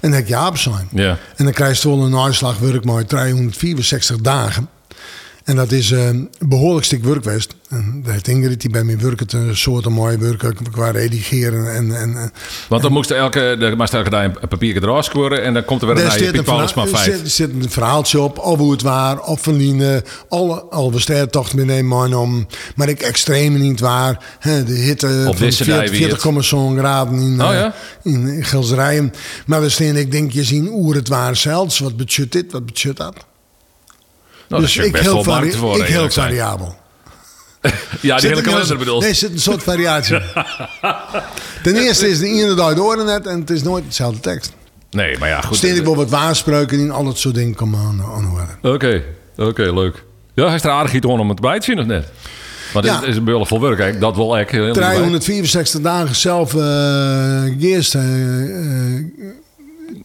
En 0.00 0.10
dan 0.10 0.12
heb 0.12 0.26
op 0.48 0.56
zijn. 0.56 0.88
Ja. 0.92 1.18
En 1.36 1.44
dan 1.44 1.52
krijg 1.52 1.82
je 1.82 1.88
wel 1.88 2.06
een 2.06 2.16
uitslag 2.16 2.58
werk 2.58 2.84
maar 2.84 3.04
364 3.06 4.16
dagen. 4.16 4.68
En 5.44 5.56
dat 5.56 5.72
is 5.72 5.90
eh, 5.90 6.06
een 6.06 6.30
behoorlijk 6.38 6.86
stuk 6.86 7.04
werk 7.04 7.22
geweest. 7.22 7.54
En 7.68 8.00
daar 8.04 8.12
heeft 8.12 8.28
Ingrid 8.28 8.60
die 8.60 8.70
bij 8.70 8.84
mij 8.84 8.98
werkt, 8.98 9.32
een 9.32 9.56
soort 9.56 9.88
mooie 9.88 10.18
werk 10.18 10.52
qua 10.70 10.90
redigeren. 10.90 11.74
En, 11.74 11.96
en, 11.96 12.16
en 12.16 12.32
Want 12.68 12.82
dan 12.82 12.92
moest 12.92 13.10
er 13.10 13.16
elke, 13.16 13.56
dan 13.58 13.76
moest 13.76 13.92
er 13.92 13.98
elke 13.98 14.10
dag 14.10 14.24
een 14.24 14.48
papiertje 14.48 14.82
eruit 14.82 15.04
scoren. 15.04 15.42
En 15.42 15.54
dan 15.54 15.64
komt 15.64 15.82
er 15.82 15.94
weer 15.94 16.04
een 16.04 16.32
Piet 16.32 16.44
Paulusma 16.44 16.86
5. 16.86 17.20
zit, 17.24 17.50
een 17.50 17.70
verhaaltje 17.70 18.20
op, 18.20 18.38
of 18.38 18.58
hoe 18.58 18.72
het 18.72 18.82
waar, 18.82 19.20
of 19.20 19.40
verliezen, 19.40 20.02
alle, 20.28 20.62
al 20.62 20.92
toch 21.30 21.54
met 21.54 21.68
een 21.68 21.86
man 21.86 22.14
om, 22.14 22.46
maar 22.76 22.88
ik 22.88 23.00
extreem 23.02 23.60
niet 23.60 23.80
waar. 23.80 24.38
De 24.40 24.64
hitte 24.72 25.24
Op 25.26 25.36
van 25.36 25.46
deze 25.46 25.64
dag 25.64 25.78
weer 25.80 25.88
40, 25.88 26.20
40, 26.20 26.44
zo'n 26.44 26.78
graden 26.78 27.18
in, 27.18 27.42
Oh 27.42 27.50
eh, 27.50 27.58
ja? 27.58 27.74
in, 28.02 28.44
Gilserijen. 28.44 29.12
Maar 29.46 29.60
we 29.60 29.68
staan, 29.68 29.96
ik 29.96 30.12
denk, 30.12 30.32
je 30.32 30.44
zien 30.44 30.66
hoe 30.66 30.94
het 30.94 31.08
waar 31.08 31.36
zelfs. 31.36 31.78
Wat 31.78 31.96
budget 31.96 32.32
dit, 32.32 32.52
wat 32.52 32.66
budget 32.66 32.96
dat? 32.96 33.14
Nou, 34.48 34.62
is 34.62 34.76
ik 34.76 34.92
best 34.92 35.04
heel, 35.04 35.14
wel 35.14 35.22
vari- 35.24 35.52
voor. 35.52 35.76
ik 35.78 35.84
heel 35.86 36.10
variabel. 36.10 36.76
Ja, 38.00 38.16
die 38.16 38.28
hele 38.28 38.40
er 38.40 38.46
kalender 38.46 38.68
wel- 38.68 38.78
bedoel. 38.78 39.00
Nee, 39.00 39.14
zit 39.14 39.30
een 39.32 39.40
soort 39.40 39.62
variatie. 39.62 40.18
Ten 41.62 41.76
eerste 41.76 42.08
is 42.08 42.18
de 42.18 42.26
dag 42.54 42.74
door 42.74 43.04
net 43.04 43.26
en 43.26 43.40
het 43.40 43.50
is 43.50 43.62
nooit 43.62 43.84
dezelfde 43.86 44.20
tekst. 44.20 44.52
Nee, 44.90 45.18
maar 45.18 45.28
ja, 45.28 45.40
goed. 45.40 45.56
Steen 45.56 45.76
ik 45.76 45.84
wel 45.84 45.96
wat 45.96 46.10
waarspreuken 46.10 46.78
in, 46.78 46.90
al 46.90 47.04
dat 47.04 47.18
soort 47.18 47.34
dingen 47.34 47.54
komen 47.54 47.80
aan, 47.80 48.02
aan 48.14 48.24
horen. 48.24 48.74
Oké, 48.74 49.02
oké, 49.36 49.62
leuk. 49.62 50.04
Ja, 50.34 50.46
hij 50.46 50.54
is 50.54 50.62
er 50.64 50.70
aardig 50.70 50.92
iets 50.94 51.06
om 51.06 51.28
het 51.28 51.40
bij 51.40 51.58
te 51.58 51.64
zien 51.64 51.78
of 51.78 51.86
net? 51.86 52.06
Want 52.72 52.86
Ja. 52.86 52.94
het 53.00 53.04
is 53.08 53.16
een 53.16 53.24
beullig 53.24 53.48
vol 53.48 53.60
werk. 53.60 53.78
hè. 53.78 53.98
Dat 53.98 54.16
wil 54.16 54.36
ik 54.36 54.50
heel 54.50 54.64
erg 54.66 54.78
bij. 54.78 54.94
364 54.94 55.80
dagen 55.80 56.14
zelf 56.14 56.54
uh, 56.54 56.62
eerst. 57.60 57.94
eh, 57.94 58.02
eh, 58.02 59.04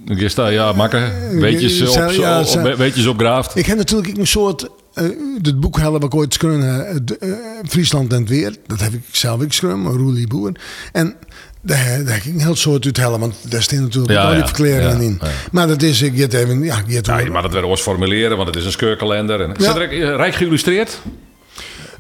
Ik 0.06 0.30
sta, 0.30 0.48
ja, 0.48 0.74
makken. 0.74 1.40
Weetjes, 1.40 1.82
op, 1.98 2.12
ja, 2.12 2.40
op, 2.42 3.08
opgraaft. 3.08 3.56
ik 3.56 3.66
heb 3.66 3.78
natuurlijk 3.78 4.18
een 4.18 4.28
soort. 4.28 4.68
eh, 4.94 5.04
het 5.42 5.60
boek 5.60 5.76
hebben 5.80 6.00
wat 6.02 6.14
ik 6.14 6.20
ooit 6.20 6.34
schreven, 6.34 6.88
eh, 6.88 6.96
de, 7.04 7.18
eh, 7.18 7.30
Friesland 7.68 8.14
en 8.14 8.20
het 8.20 8.30
weer. 8.30 8.56
Dat 8.68 8.80
heb 8.80 8.94
ik 8.94 9.02
zelf 9.12 9.42
ook 9.42 9.48
geschreven, 9.48 9.84
Roelie 9.86 10.28
Boer. 10.28 10.52
En 10.92 11.16
daar, 11.62 12.04
daar 12.06 12.14
heb 12.14 12.24
ik 12.24 12.34
een 12.34 12.40
heel 12.42 12.56
soort 12.56 12.86
uit 12.86 12.98
hellen, 12.98 13.20
want 13.20 13.36
daar 13.52 13.62
staan 13.62 13.82
natuurlijk 13.82 14.14
Ja, 14.14 14.22
al 14.24 14.30
die 14.30 14.38
ja, 14.40 14.46
verklaringen 14.48 14.98
ja, 14.98 15.04
in. 15.04 15.18
ja. 15.22 15.28
Maar 15.52 15.68
dat 15.68 15.82
is, 15.82 16.02
ik 16.02 16.16
get 16.16 16.34
even, 16.34 16.64
ja, 16.64 16.78
ik 16.78 16.84
get 16.94 17.06
Ja, 17.06 17.26
maar 17.32 17.42
dat 17.42 17.54
werd 17.54 17.66
ooit 17.66 17.80
formuleren, 17.80 18.36
want 18.38 18.48
het 18.48 18.58
is 18.58 18.66
een 18.66 18.72
scheurkalender. 18.72 19.42
En... 19.42 19.56
Is 19.56 19.66
Ja. 19.66 19.74
dat 19.74 19.82
er- 19.82 20.16
rijk 20.16 20.36
geïllustreerd? 20.36 21.00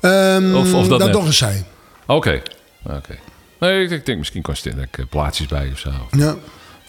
Ehm, 0.01 0.55
of- 0.55 0.73
of 0.73 0.87
dat 0.87 1.11
nog 1.11 1.25
eens 1.25 1.37
zei. 1.37 1.63
Oké. 2.07 2.41
Oké. 2.83 3.17
Nee, 3.59 3.81
ik 3.83 3.89
denk, 3.89 3.99
ik 3.99 4.05
denk 4.05 4.17
misschien 4.17 4.41
kost 4.41 4.65
er 4.65 4.73
uh, 4.77 5.05
plaatsjes 5.09 5.47
bij 5.47 5.69
of 5.73 5.79
zo. 5.79 5.89
Ja. 6.11 6.35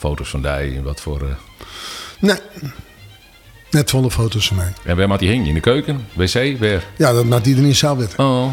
Foto's 0.00 0.28
van 0.28 0.42
die 0.42 0.80
wat 0.82 1.00
voor... 1.00 1.22
Uh... 1.22 1.28
Nee. 2.18 2.36
Net 3.70 3.90
volle 3.90 4.10
foto's 4.10 4.46
van 4.46 4.56
mij. 4.56 4.72
En 4.84 4.96
waar 4.96 5.08
maakt 5.08 5.20
die 5.20 5.30
hing? 5.30 5.46
In 5.46 5.54
de 5.54 5.60
keuken? 5.60 6.06
Wc? 6.12 6.32
Weer? 6.58 6.84
Ja, 6.96 7.12
dat 7.12 7.24
maakt 7.24 7.46
iedereen 7.46 7.74
zelf 7.74 7.98
weten. 7.98 8.18
Oh. 8.18 8.48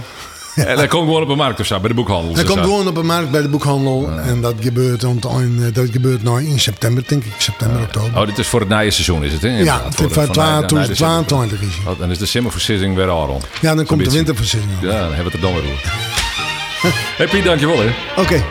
En 0.55 0.77
hij 0.77 0.87
komt 0.87 1.05
gewoon 1.05 1.21
op 1.21 1.29
een 1.29 1.37
markt 1.37 1.59
of 1.59 1.65
zo, 1.65 1.79
bij 1.79 1.89
de 1.89 1.95
boekhandel. 1.95 2.35
Hij 2.35 2.43
komt 2.43 2.59
gewoon 2.59 2.87
op 2.87 2.97
een 2.97 3.05
markt 3.05 3.31
bij 3.31 3.41
de 3.41 3.47
boekhandel. 3.47 4.09
En 4.09 4.41
dat 4.41 4.53
gebeurt, 4.59 5.03
ont, 5.03 5.25
in, 5.25 5.71
dat 5.73 5.89
gebeurt 5.91 6.23
nou 6.23 6.43
in 6.43 6.59
september, 6.59 7.03
denk 7.07 7.23
ik. 7.23 7.33
September, 7.37 7.81
oktober. 7.81 8.19
Oh, 8.19 8.25
dit 8.25 8.37
is 8.37 8.47
voor 8.47 8.59
het 8.59 8.69
seizoen, 8.69 9.23
is 9.23 9.33
het? 9.33 9.41
Hè? 9.41 9.57
Ja, 9.57 9.83
het 9.83 9.99
is 9.99 10.13
voor 10.13 10.29
2022 10.29 11.61
is 11.61 11.67
oh, 11.85 11.99
Dan 11.99 12.11
is 12.11 12.17
de 12.17 12.25
simmerversissing 12.25 12.95
weer 12.95 13.09
al 13.09 13.25
rond. 13.27 13.45
Ja, 13.61 13.75
dan 13.75 13.85
komt 13.85 14.05
de 14.05 14.11
winterversissing. 14.11 14.71
Ja, 14.81 14.87
dan 14.87 15.13
hebben 15.13 15.17
we 15.17 15.23
het 15.23 15.33
er 15.33 15.39
dan 15.39 15.53
weer 15.53 15.63
over. 15.63 15.91
hey 17.17 17.27
Piet, 17.27 17.43
dankjewel 17.43 17.79
hè. 17.79 17.89
Oké. 18.17 18.21
Okay. 18.21 18.43